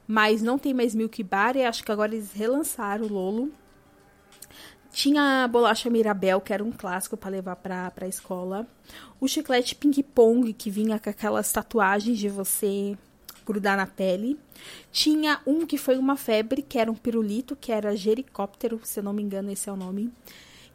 mas 0.08 0.42
não 0.42 0.58
tem 0.58 0.74
mais 0.74 0.94
Milk 0.94 1.22
Bar, 1.22 1.56
e 1.56 1.64
acho 1.64 1.84
que 1.84 1.92
agora 1.92 2.12
eles 2.12 2.32
relançaram 2.32 3.04
o 3.04 3.12
Lolo. 3.12 3.52
Tinha 4.90 5.44
a 5.44 5.48
bolacha 5.48 5.90
Mirabel, 5.90 6.40
que 6.40 6.52
era 6.52 6.64
um 6.64 6.72
clássico 6.72 7.16
para 7.16 7.30
levar 7.30 7.56
para 7.56 7.92
a 8.00 8.08
escola. 8.08 8.66
O 9.20 9.28
chiclete 9.28 9.74
Ping 9.74 10.02
Pong, 10.02 10.52
que 10.52 10.70
vinha 10.70 10.98
com 10.98 11.10
aquelas 11.10 11.52
tatuagens 11.52 12.18
de 12.18 12.28
você 12.28 12.96
grudar 13.46 13.76
na 13.76 13.86
pele. 13.86 14.38
Tinha 14.90 15.40
um 15.46 15.66
que 15.66 15.76
foi 15.76 15.96
uma 15.96 16.16
febre, 16.16 16.62
que 16.62 16.78
era 16.78 16.90
um 16.90 16.94
pirulito, 16.94 17.56
que 17.56 17.72
era 17.72 17.96
gericóptero, 17.96 18.80
se 18.84 19.00
eu 19.00 19.04
não 19.04 19.12
me 19.12 19.22
engano, 19.22 19.50
esse 19.50 19.68
é 19.68 19.72
o 19.72 19.76
nome. 19.76 20.12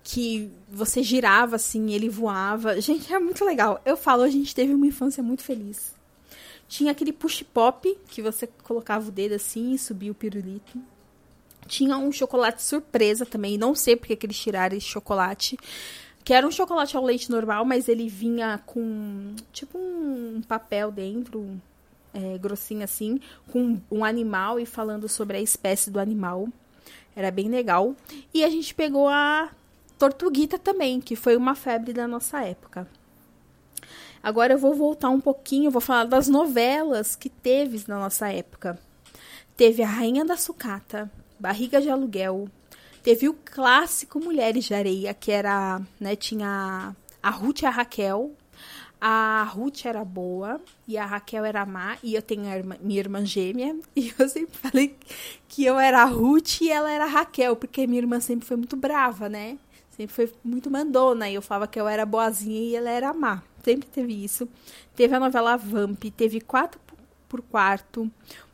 Que 0.04 0.50
você 0.70 1.04
girava 1.04 1.56
assim, 1.56 1.94
ele 1.94 2.10
voava. 2.10 2.80
Gente, 2.82 3.14
é 3.14 3.20
muito 3.20 3.44
legal. 3.44 3.82
Eu 3.86 3.98
falo, 3.98 4.24
a 4.24 4.30
gente 4.30 4.56
teve 4.56 4.74
uma 4.74 4.88
infância 4.88 5.22
muito 5.22 5.44
feliz. 5.44 5.94
Tinha 6.68 6.92
aquele 6.92 7.12
push 7.12 7.44
pop, 7.44 7.98
que 8.08 8.22
você 8.22 8.48
colocava 8.64 9.10
o 9.10 9.12
dedo 9.12 9.36
assim 9.36 9.74
e 9.74 9.80
subia 9.80 10.12
o 10.12 10.16
pirulito. 10.16 10.80
Tinha 11.68 11.98
um 11.98 12.12
chocolate 12.12 12.64
surpresa 12.64 13.26
também, 13.26 13.58
não 13.58 13.76
sei 13.76 13.96
porque 13.96 14.16
que 14.16 14.26
eles 14.26 14.40
tiraram 14.40 14.78
esse 14.78 14.88
chocolate 14.88 15.58
que 16.30 16.34
era 16.34 16.46
um 16.46 16.52
chocolate 16.52 16.96
ao 16.96 17.04
leite 17.04 17.32
normal, 17.32 17.66
mas 17.66 17.88
ele 17.88 18.08
vinha 18.08 18.60
com 18.66 19.36
tipo 19.52 19.80
um 19.80 20.44
papel 20.48 20.92
dentro, 20.92 21.60
é, 22.13 22.38
grossinha 22.38 22.86
assim, 22.86 23.20
com 23.51 23.80
um 23.92 24.04
animal 24.04 24.60
e 24.60 24.66
falando 24.66 25.08
sobre 25.08 25.38
a 25.38 25.42
espécie 25.42 25.89
do 25.89 26.00
animal. 26.00 26.48
Era 27.16 27.32
bem 27.32 27.50
legal. 27.50 27.96
E 28.34 28.44
a 28.44 28.50
gente 28.50 28.74
pegou 28.74 29.08
a 29.08 29.50
Tortuguita 29.98 30.58
também, 30.58 31.01
que 31.01 31.16
foi 31.16 31.36
uma 31.36 31.56
febre 31.56 31.92
da 31.92 32.08
nossa 32.08 32.42
época. 32.42 32.88
Agora 34.22 34.54
eu 34.54 34.58
vou 34.58 34.74
voltar 34.74 35.10
um 35.10 35.20
pouquinho, 35.20 35.72
vou 35.72 35.82
falar 35.82 36.06
das 36.06 36.28
novelas 36.28 37.16
que 37.16 37.30
teve 37.30 37.84
na 37.88 38.00
nossa 38.00 38.32
época. 38.32 38.78
Teve 39.56 39.82
a 39.82 39.88
Rainha 39.88 40.25
da 40.25 40.38
Sucata, 40.38 41.12
Barriga 41.39 41.82
de 41.82 41.89
Aluguel, 41.89 42.48
teve 43.01 43.28
o 43.30 43.34
clássico 43.34 44.20
Mulheres 44.20 44.66
de 44.66 44.74
Areia, 44.74 45.13
que 45.13 45.32
era, 45.32 45.82
né, 46.00 46.16
tinha 46.16 46.96
a 47.22 47.30
Ruth 47.30 47.62
e 47.62 47.66
a 47.66 47.70
Raquel, 47.70 48.32
a 49.01 49.44
Ruth 49.44 49.86
era 49.86 50.03
boa 50.03 50.60
e 50.88 50.98
a 50.98 51.06
Raquel 51.06 51.46
era 51.46 51.65
má, 51.65 51.98
e 52.03 52.15
eu 52.15 52.22
tenho 52.22 52.46
irmã, 52.46 52.75
minha 52.82 53.00
irmã 53.00 53.25
gêmea, 53.25 53.75
e 53.96 54.13
eu 54.18 54.27
sempre 54.27 54.58
falei 54.58 54.96
que 55.48 55.63
eu 55.63 55.79
era 55.79 56.01
a 56.01 56.06
Ruth 56.06 56.62
e 56.62 56.70
ela 56.70 56.91
era 56.91 57.06
a 57.06 57.08
Raquel, 57.08 57.56
porque 57.56 57.88
minha 57.88 58.01
irmã 58.01 58.20
sempre 58.20 58.48
foi 58.48 58.58
muito 58.58 58.75
brava, 58.75 59.29
né? 59.29 59.58
Sempre 59.91 60.13
foi 60.13 60.34
muito 60.44 60.70
mandona, 60.70 61.29
e 61.29 61.36
eu 61.36 61.41
falava 61.41 61.68
que 61.68 61.79
eu 61.79 61.88
era 61.88 62.06
boazinha 62.06 62.62
e 62.62 62.75
ela 62.75 62.89
era 62.89 63.13
má. 63.13 63.44
Sempre 63.63 63.89
teve 63.89 64.24
isso. 64.24 64.48
Teve 64.96 65.15
a 65.15 65.20
novela 65.20 65.58
Vamp, 65.58 66.03
teve 66.15 66.39
quatro 66.39 66.79
por 67.27 67.41
quarto, 67.41 68.10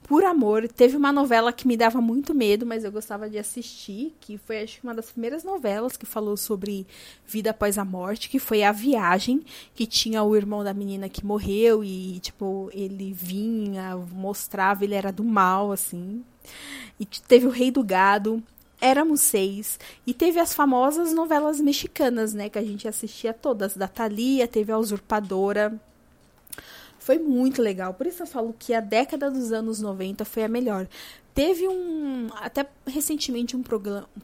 por 0.08 0.24
amor. 0.24 0.68
Teve 0.68 0.96
uma 0.96 1.12
novela 1.12 1.52
que 1.52 1.68
me 1.68 1.76
dava 1.76 2.00
muito 2.00 2.34
medo, 2.34 2.66
mas 2.66 2.84
eu 2.84 2.92
gostava 2.92 3.30
de 3.30 3.38
assistir, 3.38 4.16
que 4.20 4.38
foi 4.38 4.62
acho 4.62 4.80
uma 4.84 4.94
das 4.94 5.12
primeiras 5.12 5.44
novelas 5.44 5.98
que 5.98 6.06
falou 6.06 6.38
sobre 6.38 6.86
vida 7.26 7.50
após 7.50 7.78
a 7.78 7.84
morte, 7.84 8.30
que 8.30 8.40
foi 8.40 8.64
A 8.64 8.72
Viagem, 8.72 9.44
que 9.74 9.88
tinha 9.88 10.24
o 10.24 10.36
irmão 10.36 10.64
da 10.64 10.74
menina 10.74 11.10
que 11.10 11.26
morreu 11.26 11.84
e 11.84 12.20
tipo, 12.20 12.70
ele 12.72 13.12
vinha, 13.14 13.98
mostrava, 14.12 14.84
ele 14.84 14.94
era 14.96 15.12
do 15.12 15.24
mal 15.24 15.72
assim. 15.72 16.24
E 17.00 17.06
teve 17.06 17.48
o 17.48 17.52
Rei 17.52 17.72
do 17.72 17.84
Gado, 17.84 18.44
Éramos 18.80 19.22
Seis, 19.22 19.80
e 20.06 20.14
teve 20.14 20.40
as 20.40 20.54
famosas 20.54 21.14
novelas 21.14 21.60
mexicanas, 21.60 22.34
né, 22.34 22.50
que 22.50 22.60
a 22.60 22.64
gente 22.64 22.88
assistia 22.88 23.34
todas, 23.34 23.76
da 23.76 23.88
Thalia, 23.88 24.48
teve 24.48 24.72
a 24.72 24.78
Usurpadora, 24.78 25.80
foi 27.06 27.20
muito 27.20 27.62
legal. 27.62 27.94
Por 27.94 28.08
isso 28.08 28.24
eu 28.24 28.28
falo 28.28 28.52
que 28.58 28.74
a 28.74 28.80
década 28.80 29.30
dos 29.30 29.52
anos 29.52 29.80
90 29.80 30.26
foi 30.26 30.44
a 30.44 30.48
melhor. 30.48 30.88
Teve 31.36 31.68
um. 31.68 32.30
Até 32.38 32.66
recentemente 32.88 33.56
um 33.56 33.62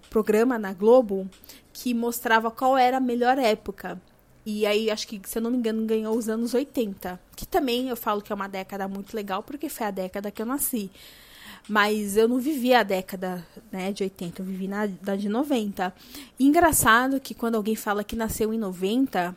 programa, 0.09 0.57
na 0.57 0.73
Globo 0.73 1.29
que 1.71 1.93
mostrava 1.93 2.49
qual 2.49 2.75
era 2.75 2.97
a 2.97 2.99
melhor 2.99 3.37
época. 3.37 4.01
E 4.43 4.65
aí, 4.65 4.89
acho 4.89 5.07
que, 5.07 5.21
se 5.25 5.37
eu 5.37 5.43
não 5.43 5.51
me 5.51 5.57
engano, 5.57 5.85
ganhou 5.85 6.17
os 6.17 6.27
anos 6.27 6.55
80. 6.55 7.19
Que 7.35 7.45
também 7.45 7.87
eu 7.87 7.95
falo 7.95 8.19
que 8.19 8.31
é 8.31 8.35
uma 8.35 8.49
década 8.49 8.87
muito 8.87 9.15
legal, 9.15 9.43
porque 9.43 9.69
foi 9.69 9.85
a 9.85 9.91
década 9.91 10.31
que 10.31 10.41
eu 10.41 10.45
nasci. 10.47 10.89
Mas 11.69 12.17
eu 12.17 12.27
não 12.27 12.39
vivi 12.39 12.73
a 12.73 12.81
década 12.81 13.45
né, 13.71 13.93
de 13.93 14.01
80, 14.01 14.41
eu 14.41 14.45
vivi 14.47 14.67
na 14.67 14.87
da 14.87 15.15
de 15.15 15.29
90. 15.29 15.93
E 16.39 16.47
engraçado 16.47 17.19
que 17.19 17.35
quando 17.35 17.53
alguém 17.53 17.75
fala 17.75 18.03
que 18.03 18.15
nasceu 18.15 18.51
em 18.51 18.57
90, 18.57 19.35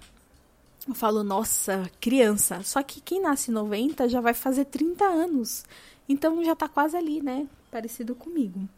eu 0.86 0.94
falo, 0.94 1.24
nossa, 1.24 1.90
criança. 2.00 2.62
Só 2.62 2.82
que 2.82 3.00
quem 3.00 3.20
nasce 3.20 3.50
em 3.50 3.54
90 3.54 4.08
já 4.08 4.20
vai 4.20 4.34
fazer 4.34 4.66
30 4.66 5.04
anos. 5.04 5.64
Então 6.08 6.44
já 6.44 6.54
tá 6.54 6.68
quase 6.68 6.96
ali, 6.96 7.22
né? 7.22 7.46
Parecido 7.70 8.14
comigo. 8.14 8.68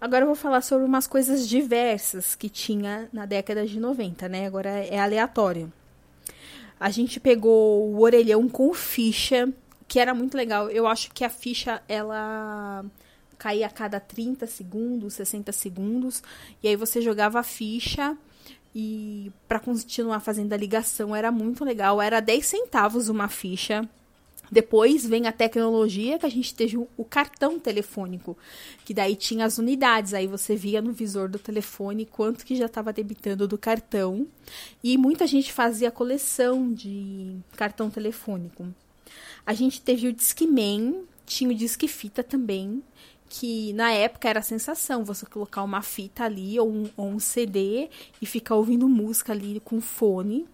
Agora 0.00 0.22
eu 0.22 0.26
vou 0.26 0.34
falar 0.34 0.62
sobre 0.62 0.84
umas 0.84 1.06
coisas 1.06 1.46
diversas 1.46 2.34
que 2.34 2.48
tinha 2.48 3.08
na 3.12 3.26
década 3.26 3.66
de 3.66 3.78
90, 3.78 4.28
né? 4.28 4.46
Agora 4.46 4.70
é 4.70 4.98
aleatório. 4.98 5.72
A 6.80 6.90
gente 6.90 7.20
pegou 7.20 7.88
o 7.92 8.00
orelhão 8.00 8.48
com 8.48 8.72
ficha, 8.74 9.48
que 9.86 10.00
era 10.00 10.14
muito 10.14 10.36
legal. 10.36 10.68
Eu 10.70 10.86
acho 10.86 11.12
que 11.12 11.24
a 11.24 11.28
ficha 11.28 11.82
ela 11.86 12.84
caía 13.38 13.66
a 13.66 13.70
cada 13.70 14.00
30 14.00 14.46
segundos, 14.46 15.14
60 15.14 15.52
segundos, 15.52 16.22
e 16.62 16.68
aí 16.68 16.76
você 16.76 17.00
jogava 17.00 17.40
a 17.40 17.42
ficha 17.42 18.16
e 18.74 19.30
para 19.46 19.60
continuar 19.60 20.20
fazendo 20.20 20.52
a 20.52 20.56
ligação 20.56 21.14
era 21.14 21.30
muito 21.30 21.64
legal. 21.64 22.00
Era 22.00 22.20
10 22.20 22.44
centavos 22.46 23.08
uma 23.08 23.28
ficha 23.28 23.88
depois 24.52 25.06
vem 25.06 25.26
a 25.26 25.32
tecnologia 25.32 26.18
que 26.18 26.26
a 26.26 26.30
gente 26.30 26.54
teve 26.54 26.76
o 26.76 27.04
cartão 27.06 27.58
telefônico, 27.58 28.36
que 28.84 28.92
daí 28.92 29.16
tinha 29.16 29.46
as 29.46 29.56
unidades, 29.56 30.12
aí 30.12 30.26
você 30.26 30.54
via 30.54 30.82
no 30.82 30.92
visor 30.92 31.26
do 31.26 31.38
telefone 31.38 32.04
quanto 32.04 32.44
que 32.44 32.54
já 32.54 32.66
estava 32.66 32.92
debitando 32.92 33.48
do 33.48 33.56
cartão. 33.56 34.26
E 34.84 34.98
muita 34.98 35.26
gente 35.26 35.50
fazia 35.50 35.90
coleção 35.90 36.70
de 36.70 37.34
cartão 37.56 37.88
telefônico. 37.88 38.68
A 39.46 39.54
gente 39.54 39.80
teve 39.80 40.08
o 40.08 40.12
Discman, 40.12 41.02
tinha 41.24 41.50
o 41.50 41.54
Disque 41.54 41.88
Fita 41.88 42.22
também, 42.22 42.82
que 43.32 43.72
na 43.72 43.90
época 43.92 44.28
era 44.28 44.40
a 44.40 44.42
sensação 44.42 45.04
você 45.04 45.24
colocar 45.24 45.62
uma 45.62 45.80
fita 45.80 46.24
ali 46.24 46.60
ou 46.60 46.70
um, 46.70 46.90
ou 46.94 47.08
um 47.08 47.18
CD 47.18 47.88
e 48.20 48.26
ficar 48.26 48.56
ouvindo 48.56 48.86
música 48.86 49.32
ali 49.32 49.58
com 49.64 49.80
fone. 49.80 50.46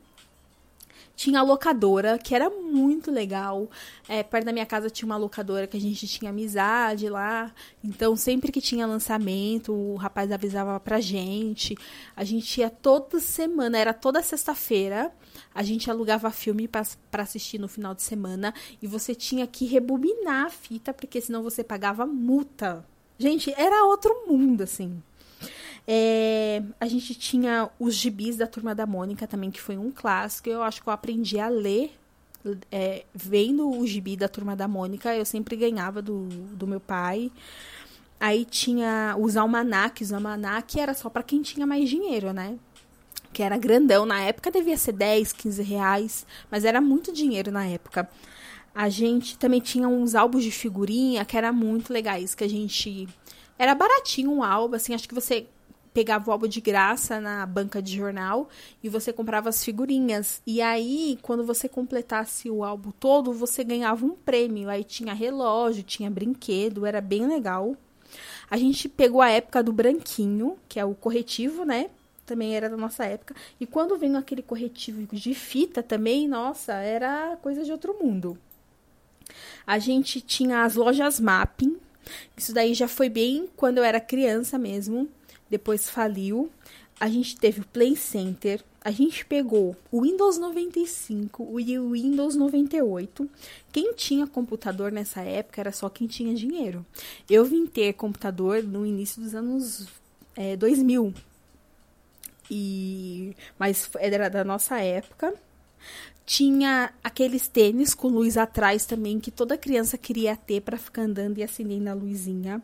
Tinha 1.19 1.41
a 1.41 1.43
locadora, 1.43 2.17
que 2.17 2.33
era 2.33 2.49
muito 2.49 3.11
legal. 3.11 3.69
É, 4.09 4.23
perto 4.23 4.45
da 4.45 4.53
minha 4.53 4.65
casa 4.65 4.89
tinha 4.89 5.05
uma 5.05 5.17
locadora 5.17 5.67
que 5.67 5.77
a 5.77 5.81
gente 5.81 6.07
tinha 6.07 6.31
amizade 6.31 7.09
lá. 7.09 7.53
Então, 7.83 8.15
sempre 8.15 8.53
que 8.53 8.61
tinha 8.61 8.87
lançamento, 8.87 9.73
o 9.73 9.97
rapaz 9.97 10.31
avisava 10.31 10.79
pra 10.79 11.01
gente. 11.01 11.77
A 12.15 12.23
gente 12.23 12.61
ia 12.61 12.71
toda 12.71 13.19
semana, 13.19 13.77
era 13.77 13.93
toda 13.93 14.23
sexta-feira. 14.23 15.13
A 15.53 15.65
gente 15.65 15.91
alugava 15.91 16.31
filme 16.31 16.69
para 16.69 17.23
assistir 17.25 17.59
no 17.59 17.67
final 17.67 17.97
de 17.97 18.03
semana. 18.03 18.55
E 18.81 18.87
você 18.87 19.13
tinha 19.13 19.45
que 19.45 19.67
rebobinar 19.67 20.47
a 20.47 20.51
fita, 20.51 20.95
porque 20.95 21.21
senão 21.21 21.43
você 21.43 21.65
pagava 21.65 22.07
multa. 22.07 22.87
Gente, 23.19 23.53
era 23.57 23.85
outro 23.87 24.25
mundo, 24.29 24.63
assim. 24.63 25.03
É, 25.91 26.63
a 26.79 26.87
gente 26.87 27.15
tinha 27.15 27.71
os 27.81 27.95
gibis 27.95 28.37
da 28.37 28.47
Turma 28.47 28.75
da 28.75 28.85
Mônica 28.85 29.27
também, 29.27 29.51
que 29.51 29.59
foi 29.59 29.79
um 29.79 29.91
clássico. 29.91 30.51
Eu 30.51 30.63
acho 30.63 30.83
que 30.83 30.89
eu 30.91 30.93
aprendi 30.93 31.41
a 31.41 31.49
ler 31.49 31.99
é, 32.71 33.07
vendo 33.15 33.71
o 33.71 33.87
gibi 33.87 34.15
da 34.15 34.29
Turma 34.29 34.55
da 34.55 34.69
Mônica. 34.69 35.17
Eu 35.17 35.25
sempre 35.25 35.57
ganhava 35.57 36.03
do, 36.03 36.29
do 36.29 36.67
meu 36.67 36.79
pai. 36.79 37.33
Aí 38.21 38.45
tinha 38.45 39.17
os 39.19 39.35
almanacs. 39.35 40.11
O 40.11 40.17
almanac 40.17 40.79
era 40.79 40.93
só 40.93 41.09
para 41.09 41.23
quem 41.23 41.41
tinha 41.41 41.67
mais 41.67 41.89
dinheiro, 41.89 42.35
né? 42.35 42.59
Que 43.33 43.43
era 43.43 43.57
grandão. 43.57 44.05
Na 44.05 44.21
época 44.21 44.51
devia 44.51 44.77
ser 44.77 44.93
10, 44.93 45.33
15 45.33 45.63
reais. 45.63 46.27
Mas 46.51 46.67
era 46.67 46.83
muito 46.83 47.11
dinheiro 47.11 47.51
na 47.51 47.65
época. 47.65 48.07
A 48.75 48.91
gente 48.91 49.39
também 49.39 49.61
tinha 49.61 49.89
uns 49.89 50.15
álbuns 50.15 50.45
de 50.45 50.51
figurinha 50.51 51.25
que 51.25 51.35
era 51.35 51.51
muito 51.51 51.95
legais. 51.95 52.35
Que 52.35 52.45
a 52.45 52.49
gente. 52.49 53.09
Era 53.59 53.75
baratinho 53.75 54.31
um 54.31 54.43
álbum, 54.43 54.77
assim. 54.77 54.95
Acho 54.95 55.09
que 55.09 55.15
você 55.15 55.47
pegava 55.93 56.29
o 56.29 56.33
álbum 56.33 56.47
de 56.47 56.61
graça 56.61 57.21
na 57.21 57.45
banca 57.47 57.83
de 57.83 57.97
jornal 57.97 58.49
e 58.83 58.89
você 58.89 59.13
comprava 59.13 59.49
as 59.49 59.65
figurinhas. 59.65 60.43
E 60.47 60.61
aí, 60.61 61.19
quando 61.23 61.45
você 61.45 61.69
completasse 61.69 62.51
o 62.51 62.65
álbum 62.65 62.91
todo, 62.91 63.33
você 63.33 63.65
ganhava 63.65 64.05
um 64.05 64.15
prêmio. 64.15 64.69
Aí 64.69 64.85
tinha 64.85 65.15
relógio, 65.15 65.83
tinha 65.83 66.11
brinquedo, 66.11 66.87
era 66.87 67.01
bem 67.01 67.27
legal. 67.27 67.77
A 68.51 68.57
gente 68.57 68.89
pegou 68.89 69.21
a 69.21 69.29
época 69.29 69.63
do 69.63 69.73
branquinho, 69.73 70.57
que 70.69 70.81
é 70.81 70.85
o 70.85 70.95
corretivo, 70.95 71.65
né? 71.65 71.91
Também 72.25 72.55
era 72.55 72.69
da 72.69 72.77
nossa 72.77 73.05
época. 73.05 73.35
E 73.61 73.67
quando 73.67 73.97
veio 73.97 74.17
aquele 74.17 74.43
corretivo 74.43 75.07
de 75.15 75.35
fita 75.35 75.83
também, 75.83 76.29
nossa, 76.29 76.75
era 76.75 77.37
coisa 77.43 77.65
de 77.65 77.73
outro 77.73 77.95
mundo. 78.03 78.39
A 79.67 79.79
gente 79.79 80.21
tinha 80.21 80.63
as 80.63 80.75
lojas 80.75 81.21
Mapping. 81.21 81.77
Isso 82.37 82.55
daí 82.55 82.73
já 82.73 82.89
foi 82.89 83.11
bem 83.11 83.49
quando 83.55 83.79
eu 83.79 83.85
era 83.85 84.01
criança 84.01 84.59
mesmo 84.59 85.09
depois 85.51 85.89
faliu. 85.89 86.51
A 87.01 87.09
gente 87.09 87.37
teve 87.37 87.61
o 87.61 87.67
Play 87.67 87.95
Center, 87.95 88.63
a 88.85 88.91
gente 88.91 89.25
pegou 89.25 89.77
o 89.91 90.03
Windows 90.03 90.39
95 90.39 91.61
e 91.61 91.79
o 91.79 91.91
Windows 91.91 92.35
98. 92.35 93.29
Quem 93.71 93.93
tinha 93.93 94.27
computador 94.27 94.91
nessa 94.91 95.21
época 95.21 95.61
era 95.61 95.73
só 95.73 95.89
quem 95.89 96.07
tinha 96.07 96.35
dinheiro. 96.35 96.85
Eu 97.29 97.45
vim 97.45 97.67
ter 97.67 97.93
computador 97.93 98.63
no 98.63 98.87
início 98.87 99.23
dos 99.23 99.35
anos 99.35 99.87
é, 100.35 100.57
2000. 100.57 101.13
E, 102.51 103.37
mas 103.59 103.91
era 103.99 104.29
da 104.31 104.43
nossa 104.43 104.79
época. 104.81 105.35
Tinha 106.25 106.93
aqueles 107.03 107.49
tênis 107.49 107.95
com 107.95 108.09
luz 108.09 108.37
atrás 108.37 108.87
também 108.87 109.19
que 109.19 109.31
toda 109.31 109.57
criança 109.57 109.99
queria 109.99 110.37
ter 110.37 110.61
para 110.61 110.77
ficar 110.77 111.03
andando 111.03 111.39
e 111.39 111.43
acendendo 111.43 111.91
a 111.91 111.95
luzinha. 111.95 112.63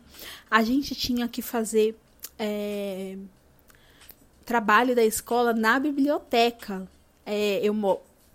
A 0.49 0.63
gente 0.63 0.95
tinha 0.95 1.27
que 1.27 1.41
fazer 1.41 1.95
é, 2.37 3.17
trabalho 4.45 4.95
da 4.95 5.03
escola 5.03 5.53
na 5.53 5.79
biblioteca. 5.79 6.87
É, 7.25 7.59
eu 7.65 7.73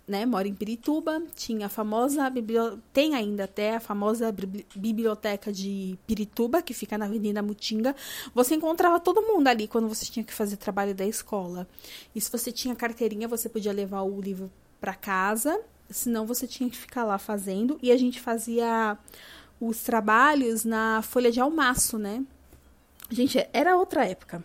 né, 0.07 0.25
moro 0.25 0.45
em 0.45 0.53
Pirituba, 0.53 1.23
tinha 1.35 1.67
a 1.67 1.69
famosa 1.69 2.29
tem 2.91 3.15
ainda 3.15 3.45
até 3.45 3.77
a 3.77 3.79
famosa 3.79 4.33
biblioteca 4.75 5.53
de 5.53 5.97
Pirituba, 6.05 6.61
que 6.61 6.73
fica 6.73 6.97
na 6.97 7.05
Avenida 7.05 7.41
Mutinga. 7.41 7.95
Você 8.35 8.55
encontrava 8.55 8.99
todo 8.99 9.21
mundo 9.21 9.47
ali 9.47 9.67
quando 9.67 9.87
você 9.87 10.05
tinha 10.05 10.25
que 10.25 10.33
fazer 10.33 10.57
trabalho 10.57 10.93
da 10.93 11.05
escola. 11.05 11.65
E 12.13 12.19
se 12.19 12.29
você 12.29 12.51
tinha 12.51 12.75
carteirinha, 12.75 13.27
você 13.27 13.47
podia 13.47 13.71
levar 13.71 14.01
o 14.01 14.19
livro 14.19 14.51
para 14.81 14.93
casa, 14.93 15.61
senão 15.89 16.25
você 16.25 16.45
tinha 16.45 16.69
que 16.69 16.77
ficar 16.77 17.05
lá 17.05 17.17
fazendo. 17.17 17.79
E 17.81 17.89
a 17.89 17.97
gente 17.97 18.19
fazia 18.19 18.97
os 19.61 19.81
trabalhos 19.81 20.65
na 20.65 21.01
folha 21.01 21.31
de 21.31 21.39
almaço, 21.39 21.97
né? 21.97 22.21
Gente, 23.11 23.45
era 23.51 23.75
outra 23.75 24.05
época. 24.05 24.41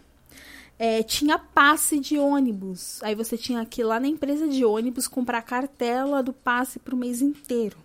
É, 0.78 1.02
tinha 1.02 1.38
passe 1.38 2.00
de 2.00 2.18
ônibus. 2.18 3.02
Aí 3.02 3.14
você 3.14 3.38
tinha 3.38 3.64
que 3.64 3.80
ir 3.80 3.84
lá 3.84 4.00
na 4.00 4.08
empresa 4.08 4.48
de 4.48 4.64
ônibus 4.64 5.06
comprar 5.06 5.38
a 5.38 5.42
cartela 5.42 6.22
do 6.22 6.32
passe 6.32 6.78
para 6.78 6.94
o 6.94 6.98
mês 6.98 7.22
inteiro. 7.22 7.78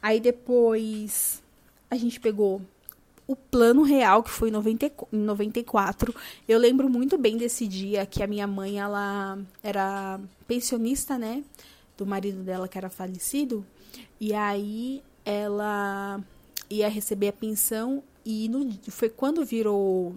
Aí 0.00 0.20
depois 0.20 1.42
a 1.90 1.96
gente 1.96 2.20
pegou 2.20 2.62
o 3.26 3.34
plano 3.34 3.82
real, 3.82 4.22
que 4.22 4.30
foi 4.30 4.50
em, 4.50 4.52
90, 4.52 4.86
em 5.12 5.18
94. 5.18 6.14
Eu 6.46 6.58
lembro 6.58 6.88
muito 6.88 7.18
bem 7.18 7.36
desse 7.36 7.66
dia 7.66 8.06
que 8.06 8.22
a 8.22 8.26
minha 8.26 8.46
mãe, 8.46 8.78
ela 8.78 9.36
era 9.62 10.20
pensionista, 10.46 11.18
né? 11.18 11.42
Do 11.98 12.06
marido 12.06 12.42
dela 12.44 12.68
que 12.68 12.78
era 12.78 12.88
falecido. 12.88 13.66
E 14.20 14.32
aí 14.32 15.02
ela 15.24 16.20
ia 16.70 16.88
receber 16.88 17.28
a 17.28 17.32
pensão 17.32 18.02
e 18.26 18.48
no, 18.48 18.68
foi 18.90 19.08
quando 19.08 19.44
virou 19.44 20.16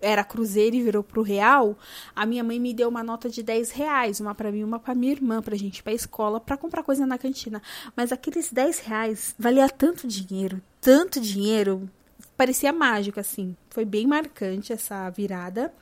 era 0.00 0.22
cruzeiro 0.22 0.76
e 0.76 0.82
virou 0.82 1.02
pro 1.02 1.20
real, 1.20 1.76
a 2.14 2.24
minha 2.24 2.44
mãe 2.44 2.60
me 2.60 2.72
deu 2.72 2.88
uma 2.88 3.02
nota 3.02 3.28
de 3.28 3.42
10 3.42 3.72
reais, 3.72 4.20
uma 4.20 4.32
para 4.32 4.52
mim 4.52 4.62
uma 4.62 4.78
para 4.78 4.94
minha 4.94 5.10
irmã, 5.10 5.42
pra 5.42 5.56
gente 5.56 5.78
ir 5.78 5.82
pra 5.82 5.92
escola, 5.92 6.38
para 6.38 6.56
comprar 6.56 6.84
coisa 6.84 7.04
na 7.04 7.18
cantina. 7.18 7.60
Mas 7.96 8.12
aqueles 8.12 8.52
10 8.52 8.78
reais 8.78 9.34
valia 9.36 9.68
tanto 9.68 10.06
dinheiro, 10.06 10.62
tanto 10.80 11.20
dinheiro, 11.20 11.90
parecia 12.36 12.72
mágico, 12.72 13.18
assim. 13.18 13.56
Foi 13.68 13.84
bem 13.84 14.06
marcante 14.06 14.72
essa 14.72 15.10
virada. 15.10 15.74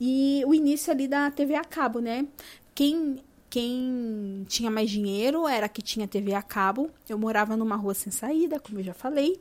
E 0.00 0.42
o 0.46 0.54
início 0.54 0.90
ali 0.90 1.06
da 1.06 1.30
TV 1.30 1.54
a 1.54 1.64
cabo, 1.64 2.00
né? 2.00 2.26
Quem 2.74 3.18
quem 3.56 4.44
tinha 4.46 4.70
mais 4.70 4.90
dinheiro 4.90 5.48
era 5.48 5.66
que 5.66 5.80
tinha 5.80 6.06
TV 6.06 6.34
a 6.34 6.42
cabo. 6.42 6.90
Eu 7.08 7.18
morava 7.18 7.56
numa 7.56 7.74
rua 7.74 7.94
sem 7.94 8.12
saída, 8.12 8.60
como 8.60 8.80
eu 8.80 8.84
já 8.84 8.92
falei. 8.92 9.40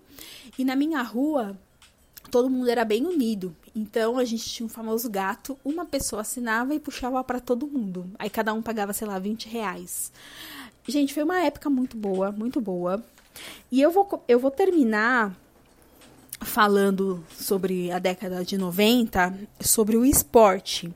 E 0.58 0.64
na 0.64 0.74
minha 0.74 1.02
rua, 1.02 1.54
todo 2.32 2.50
mundo 2.50 2.70
era 2.70 2.86
bem 2.86 3.06
unido. 3.06 3.54
Então 3.76 4.18
a 4.18 4.24
gente 4.24 4.50
tinha 4.50 4.66
um 4.66 4.70
famoso 4.70 5.10
gato, 5.10 5.60
uma 5.66 5.86
pessoa 5.86 6.22
assinava 6.22 6.74
e 6.74 6.80
puxava 6.80 7.22
para 7.26 7.42
todo 7.42 7.68
mundo. 7.68 8.10
Aí 8.18 8.30
cada 8.30 8.54
um 8.54 8.62
pagava, 8.62 8.94
sei 8.94 9.06
lá, 9.06 9.20
20 9.20 9.50
reais. 9.50 10.14
Gente, 10.88 11.14
foi 11.14 11.24
uma 11.24 11.42
época 11.42 11.70
muito 11.70 11.98
boa, 11.98 12.32
muito 12.32 12.62
boa. 12.62 13.04
E 13.70 13.82
eu 13.82 13.92
vou, 13.92 14.24
eu 14.30 14.40
vou 14.40 14.50
terminar 14.50 15.36
falando 16.40 17.22
sobre 17.38 17.92
a 17.92 18.00
década 18.00 18.46
de 18.46 18.58
90, 18.58 19.38
sobre 19.60 19.98
o 19.98 20.06
esporte. 20.06 20.90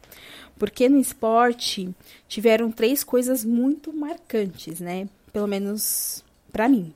Porque 0.60 0.88
no 0.88 1.00
esporte 1.00 1.90
tiveram 2.28 2.72
três 2.72 3.04
coisas 3.04 3.44
muito 3.44 3.92
marcantes, 3.92 4.80
né? 4.80 5.10
Pelo 5.34 5.48
menos 5.48 6.24
para 6.52 6.70
mim. 6.70 6.94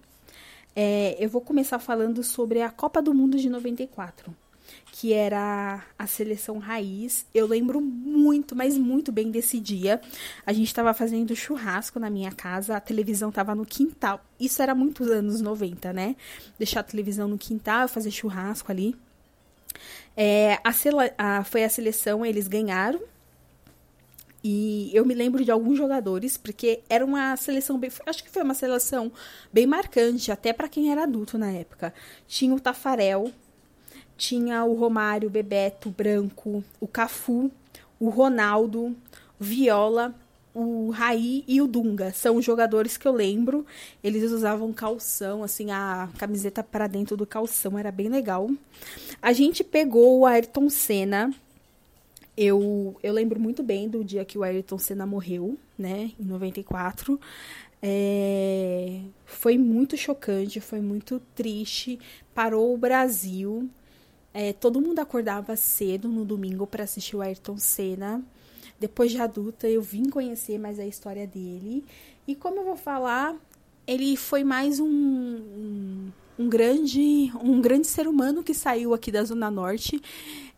É, 0.76 1.15
eu 1.19 1.30
vou 1.30 1.41
começar 1.41 1.80
falando 1.80 2.23
sobre 2.23 2.62
a 2.62 2.69
Copa 2.69 3.02
do 3.02 3.13
Mundo 3.13 3.38
de 3.38 3.49
94 3.49 4.36
que 4.91 5.12
era 5.12 5.84
a 5.97 6.06
seleção 6.06 6.60
raiz. 6.60 7.26
Eu 7.34 7.47
lembro 7.47 7.82
muito, 7.82 8.56
mas 8.56 8.78
muito 8.78 9.12
bem 9.12 9.32
desse 9.32 9.60
dia. 9.60 9.99
A 10.45 10.54
gente 10.54 10.67
estava 10.67 10.93
fazendo 10.93 11.36
churrasco 11.36 11.99
na 11.99 12.12
minha 12.12 12.32
casa, 12.32 12.78
a 12.78 12.80
televisão 12.80 13.30
estava 13.30 13.56
no 13.56 13.65
quintal. 13.65 14.23
Isso 14.39 14.62
era 14.62 14.76
muitos 14.76 15.10
anos 15.10 15.41
90, 15.41 15.91
né? 15.91 16.15
Deixar 16.60 16.82
a 16.82 16.84
televisão 16.84 17.28
no 17.28 17.39
quintal, 17.39 17.88
fazer 17.88 18.12
churrasco 18.12 18.71
ali. 18.71 18.95
É, 20.15 20.60
a, 20.63 20.71
a, 21.17 21.43
foi 21.43 21.63
a 21.63 21.69
seleção, 21.69 22.23
eles 22.23 22.47
ganharam. 22.47 23.02
E 24.44 24.92
eu 24.94 25.06
me 25.06 25.14
lembro 25.14 25.46
de 25.46 25.52
alguns 25.52 25.78
jogadores, 25.78 26.36
porque 26.36 26.82
era 26.90 27.06
uma 27.06 27.36
seleção 27.38 27.78
bem. 27.78 27.90
Acho 28.06 28.24
que 28.24 28.30
foi 28.30 28.44
uma 28.44 28.54
seleção 28.54 29.12
bem 29.54 29.66
marcante, 29.66 30.32
até 30.32 30.52
para 30.52 30.68
quem 30.68 30.92
era 30.92 31.04
adulto 31.04 31.38
na 31.38 31.52
época. 31.52 31.94
Tinha 32.28 32.54
o 32.54 32.60
Tafarel, 32.60 33.32
tinha 34.18 34.64
o 34.66 34.74
Romário, 34.74 35.30
o 35.30 35.32
Bebeto, 35.32 35.88
o 35.90 35.92
Branco, 35.92 36.64
o 36.80 36.88
Cafu, 36.88 37.50
o 38.00 38.10
Ronaldo, 38.10 38.88
o 39.40 39.44
Viola, 39.44 40.14
o 40.54 40.90
Raí 40.92 41.44
e 41.48 41.62
o 41.62 41.68
Dunga. 41.68 42.12
São 42.12 42.36
os 42.36 42.46
jogadores 42.46 42.98
que 42.98 43.08
eu 43.08 43.14
lembro. 43.14 43.66
Eles 44.04 44.32
usavam 44.32 44.72
calção, 44.74 45.44
assim, 45.44 45.72
a 45.72 46.10
camiseta 46.18 46.62
para 46.62 46.88
dentro 46.88 47.18
do 47.18 47.26
calção, 47.26 47.80
era 47.80 47.92
bem 47.92 48.10
legal. 48.10 48.50
A 49.22 49.34
gente 49.34 49.64
pegou 49.64 50.20
o 50.20 50.26
Ayrton 50.26 50.70
Senna. 50.70 51.34
Eu, 52.36 52.98
eu 53.04 53.13
lembro 53.13 53.39
muito 53.39 53.62
bem 53.62 53.88
do 53.88 54.04
dia 54.04 54.26
que 54.26 54.38
o 54.38 54.43
Ayrton 54.43 54.78
Senna 54.78 55.06
morreu, 55.06 55.58
né, 55.78 56.12
em 56.19 56.26
94. 56.26 57.19
É, 57.82 59.02
foi 59.26 59.58
muito 59.58 59.98
chocante, 59.98 60.60
foi 60.60 60.80
muito 60.80 61.22
triste. 61.36 62.00
Parou 62.34 62.74
o 62.74 62.78
Brasil. 62.78 63.69
É, 64.34 64.52
todo 64.54 64.82
mundo 64.82 65.00
acordava 65.00 65.56
cedo 65.56 66.08
no 66.08 66.26
domingo 66.26 66.65
para 66.65 66.86
assistir 66.86 67.15
o 67.15 67.22
Ayrton 67.22 67.58
Senna. 67.58 68.24
Depois 68.80 69.12
de 69.12 69.22
adulta, 69.22 69.69
eu 69.69 69.82
vim 69.82 70.10
conhecer 70.10 70.58
mais 70.58 70.80
a 70.80 70.86
história 70.86 71.28
dele. 71.28 71.86
E 72.28 72.36
como 72.36 72.58
eu 72.58 72.63
vou 72.63 72.76
falar, 72.76 73.36
ele 73.86 74.15
foi 74.17 74.43
mais 74.43 74.80
um, 74.80 74.88
um, 74.88 76.12
um 76.39 76.50
grande, 76.50 77.32
um 77.41 77.62
grande 77.62 77.88
ser 77.88 78.08
humano 78.08 78.43
que 78.43 78.54
saiu 78.54 78.93
aqui 78.93 79.12
da 79.12 79.24
Zona 79.24 79.52
Norte. 79.52 80.02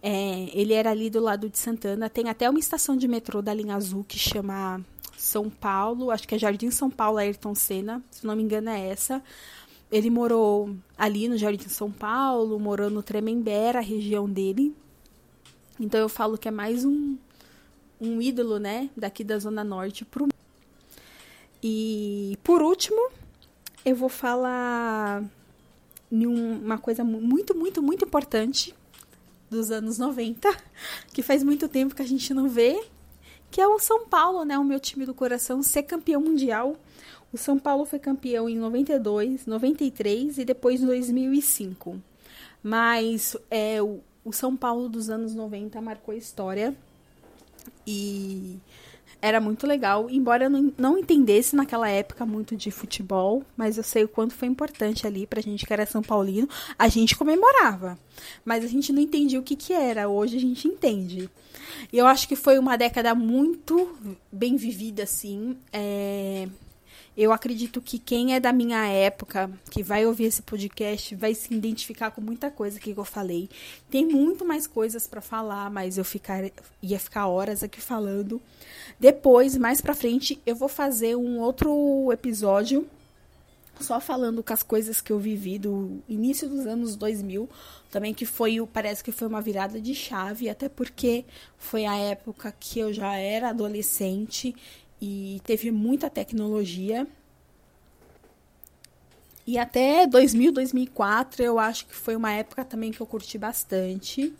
É, 0.07 0.51
ele 0.53 0.71
era 0.71 0.91
ali 0.91 1.09
do 1.09 1.19
lado 1.19 1.49
de 1.49 1.57
Santana. 1.57 2.07
Tem 2.07 2.29
até 2.29 2.47
uma 2.47 2.59
estação 2.59 2.95
de 2.95 3.07
metrô 3.07 3.41
da 3.41 3.51
linha 3.51 3.75
azul 3.75 4.03
que 4.03 4.19
chama 4.19 4.79
São 5.17 5.49
Paulo. 5.49 6.11
Acho 6.11 6.27
que 6.27 6.35
é 6.35 6.37
Jardim 6.37 6.69
São 6.69 6.91
Paulo 6.91 7.17
Ayrton 7.17 7.55
Senna. 7.55 8.03
Se 8.11 8.23
não 8.23 8.35
me 8.35 8.43
engano, 8.43 8.69
é 8.69 8.87
essa. 8.87 9.23
Ele 9.91 10.11
morou 10.11 10.75
ali 10.95 11.27
no 11.27 11.39
Jardim 11.39 11.67
São 11.69 11.91
Paulo, 11.91 12.59
morou 12.59 12.87
no 12.87 13.01
Tremembé, 13.01 13.71
a 13.71 13.79
região 13.79 14.29
dele. 14.29 14.75
Então 15.79 15.99
eu 15.99 16.07
falo 16.07 16.37
que 16.37 16.47
é 16.47 16.51
mais 16.51 16.85
um, 16.85 17.17
um 17.99 18.21
ídolo, 18.21 18.59
né, 18.59 18.91
daqui 18.95 19.23
da 19.23 19.39
Zona 19.39 19.63
Norte 19.63 20.05
pro. 20.05 20.27
E 21.63 22.37
por 22.43 22.61
último, 22.61 23.09
eu 23.83 23.95
vou 23.95 24.09
falar 24.09 25.23
uma 26.11 26.77
coisa 26.77 27.03
muito, 27.03 27.55
muito, 27.57 27.81
muito 27.81 28.05
importante 28.05 28.75
dos 29.55 29.71
anos 29.71 29.97
90, 29.97 30.49
que 31.13 31.23
faz 31.23 31.43
muito 31.43 31.67
tempo 31.67 31.95
que 31.95 32.01
a 32.01 32.07
gente 32.07 32.33
não 32.33 32.47
vê, 32.47 32.83
que 33.49 33.61
é 33.61 33.67
o 33.67 33.79
São 33.79 34.05
Paulo, 34.07 34.43
né, 34.43 34.57
o 34.59 34.63
meu 34.63 34.79
time 34.79 35.05
do 35.05 35.13
coração, 35.13 35.63
ser 35.63 35.83
campeão 35.83 36.21
mundial. 36.21 36.75
O 37.31 37.37
São 37.37 37.57
Paulo 37.57 37.85
foi 37.85 37.99
campeão 37.99 38.49
em 38.49 38.57
92, 38.57 39.45
93 39.45 40.37
e 40.37 40.45
depois 40.45 40.81
em 40.81 40.85
2005. 40.85 42.01
Mas 42.61 43.35
é, 43.49 43.81
o, 43.81 43.99
o 44.23 44.31
São 44.31 44.55
Paulo 44.55 44.89
dos 44.89 45.09
anos 45.09 45.33
90 45.33 45.79
marcou 45.81 46.13
a 46.13 46.17
história. 46.17 46.75
E 47.85 48.59
era 49.21 49.39
muito 49.41 49.65
legal, 49.65 50.09
embora 50.09 50.45
eu 50.45 50.49
não, 50.77 50.97
entendesse 50.97 51.55
naquela 51.55 51.89
época 51.89 52.25
muito 52.25 52.55
de 52.55 52.71
futebol, 52.71 53.43
mas 53.57 53.77
eu 53.77 53.83
sei 53.83 54.03
o 54.03 54.07
quanto 54.07 54.33
foi 54.33 54.47
importante 54.47 55.07
ali 55.07 55.25
pra 55.25 55.41
gente 55.41 55.65
que 55.65 55.73
era 55.73 55.85
São 55.85 56.01
Paulino. 56.01 56.47
A 56.77 56.87
gente 56.87 57.15
comemorava, 57.15 57.97
mas 58.43 58.63
a 58.63 58.67
gente 58.67 58.93
não 58.93 59.01
entendia 59.01 59.39
o 59.39 59.43
que 59.43 59.55
que 59.55 59.73
era. 59.73 60.07
Hoje 60.07 60.37
a 60.37 60.41
gente 60.41 60.67
entende. 60.67 61.29
E 61.91 61.97
eu 61.97 62.07
acho 62.07 62.27
que 62.27 62.35
foi 62.35 62.57
uma 62.59 62.77
década 62.77 63.13
muito 63.15 63.97
bem 64.31 64.55
vivida, 64.55 65.03
assim. 65.03 65.57
É, 65.71 66.47
eu 67.17 67.31
acredito 67.31 67.81
que 67.81 67.97
quem 67.97 68.35
é 68.35 68.39
da 68.39 68.51
minha 68.51 68.85
época, 68.87 69.49
que 69.71 69.81
vai 69.81 70.05
ouvir 70.05 70.25
esse 70.25 70.41
podcast, 70.41 71.15
vai 71.15 71.33
se 71.33 71.53
identificar 71.53 72.11
com 72.11 72.19
muita 72.19 72.51
coisa 72.51 72.79
que 72.79 72.91
eu 72.91 73.05
falei. 73.05 73.49
Tem 73.89 74.05
muito 74.05 74.43
mais 74.43 74.67
coisas 74.67 75.07
para 75.07 75.21
falar, 75.21 75.69
mas 75.69 75.97
eu 75.97 76.03
ficar, 76.03 76.43
ia 76.81 76.99
ficar 76.99 77.27
horas 77.27 77.63
aqui 77.63 77.79
falando. 77.79 78.41
Depois, 78.99 79.57
mais 79.57 79.79
pra 79.79 79.95
frente, 79.95 80.41
eu 80.45 80.55
vou 80.55 80.67
fazer 80.67 81.15
um 81.15 81.39
outro 81.39 82.11
episódio 82.11 82.85
só 83.79 83.99
falando 83.99 84.41
com 84.41 84.53
as 84.53 84.63
coisas 84.63 85.01
que 85.01 85.11
eu 85.11 85.19
vivi 85.19 85.59
do 85.59 86.01
início 86.07 86.47
dos 86.47 86.65
anos 86.65 86.95
2000, 86.95 87.49
também 87.91 88.13
que 88.13 88.25
foi, 88.25 88.57
parece 88.71 89.03
que 89.03 89.11
foi 89.11 89.27
uma 89.27 89.41
virada 89.41 89.81
de 89.81 89.93
chave, 89.93 90.49
até 90.49 90.69
porque 90.69 91.25
foi 91.57 91.85
a 91.85 91.95
época 91.95 92.53
que 92.57 92.79
eu 92.79 92.93
já 92.93 93.15
era 93.15 93.49
adolescente 93.49 94.55
e 95.01 95.41
teve 95.43 95.71
muita 95.71 96.09
tecnologia. 96.09 97.07
E 99.47 99.57
até 99.57 100.07
2000, 100.07 100.51
2004, 100.51 101.43
eu 101.43 101.59
acho 101.59 101.85
que 101.85 101.95
foi 101.95 102.15
uma 102.15 102.31
época 102.31 102.65
também 102.65 102.91
que 102.91 102.99
eu 102.99 103.05
curti 103.05 103.37
bastante. 103.37 104.33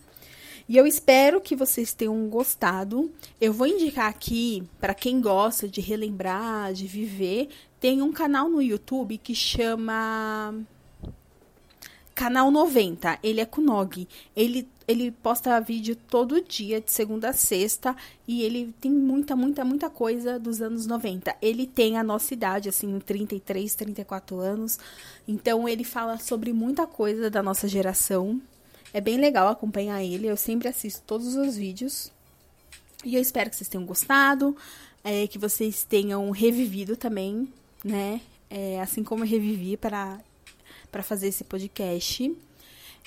E 0.67 0.77
eu 0.77 0.87
espero 0.87 1.39
que 1.39 1.55
vocês 1.55 1.93
tenham 1.93 2.27
gostado. 2.27 3.11
Eu 3.39 3.53
vou 3.53 3.67
indicar 3.67 4.09
aqui, 4.09 4.63
para 4.79 4.95
quem 4.95 5.21
gosta 5.21 5.67
de 5.67 5.79
relembrar, 5.79 6.73
de 6.73 6.87
viver, 6.87 7.49
tem 7.79 8.01
um 8.01 8.11
canal 8.11 8.49
no 8.49 8.61
YouTube 8.61 9.19
que 9.19 9.35
chama 9.35 10.55
Canal 12.15 12.49
90. 12.49 13.19
Ele 13.21 13.41
é 13.41 13.45
com 13.45 13.61
Nog. 13.61 14.07
Ele 14.35 14.67
ele 14.87 15.11
posta 15.11 15.59
vídeo 15.59 15.95
todo 15.95 16.41
dia, 16.41 16.79
de 16.79 16.91
segunda 16.91 17.29
a 17.29 17.33
sexta, 17.33 17.95
e 18.27 18.43
ele 18.43 18.73
tem 18.79 18.91
muita, 18.91 19.35
muita, 19.35 19.65
muita 19.65 19.89
coisa 19.89 20.37
dos 20.39 20.61
anos 20.61 20.85
90. 20.85 21.35
Ele 21.41 21.65
tem 21.65 21.97
a 21.97 22.03
nossa 22.03 22.33
idade, 22.33 22.69
assim, 22.69 22.99
33, 22.99 23.73
34 23.73 24.39
anos. 24.39 24.79
Então 25.27 25.67
ele 25.67 25.83
fala 25.83 26.17
sobre 26.19 26.53
muita 26.53 26.85
coisa 26.85 27.29
da 27.29 27.41
nossa 27.41 27.67
geração. 27.67 28.39
É 28.93 29.01
bem 29.01 29.17
legal 29.17 29.47
acompanhar 29.47 30.03
ele. 30.03 30.27
Eu 30.27 30.37
sempre 30.37 30.67
assisto 30.67 31.01
todos 31.05 31.35
os 31.35 31.57
vídeos. 31.57 32.11
E 33.03 33.15
eu 33.15 33.21
espero 33.21 33.49
que 33.49 33.55
vocês 33.55 33.69
tenham 33.69 33.85
gostado, 33.85 34.55
é, 35.03 35.27
que 35.27 35.37
vocês 35.37 35.83
tenham 35.83 36.29
revivido 36.31 36.95
também, 36.95 37.47
né? 37.83 38.21
É, 38.49 38.79
assim 38.81 39.03
como 39.03 39.23
eu 39.23 39.27
revivi 39.27 39.77
para 39.77 40.21
fazer 41.03 41.27
esse 41.27 41.43
podcast. 41.43 42.35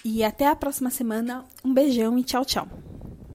E 0.04 0.22
até 0.24 0.46
a 0.46 0.56
próxima 0.56 0.90
semana. 0.90 1.44
Um 1.64 1.74
beijão 1.74 2.18
e 2.18 2.24
tchau, 2.24 2.44
tchau. 2.44 2.68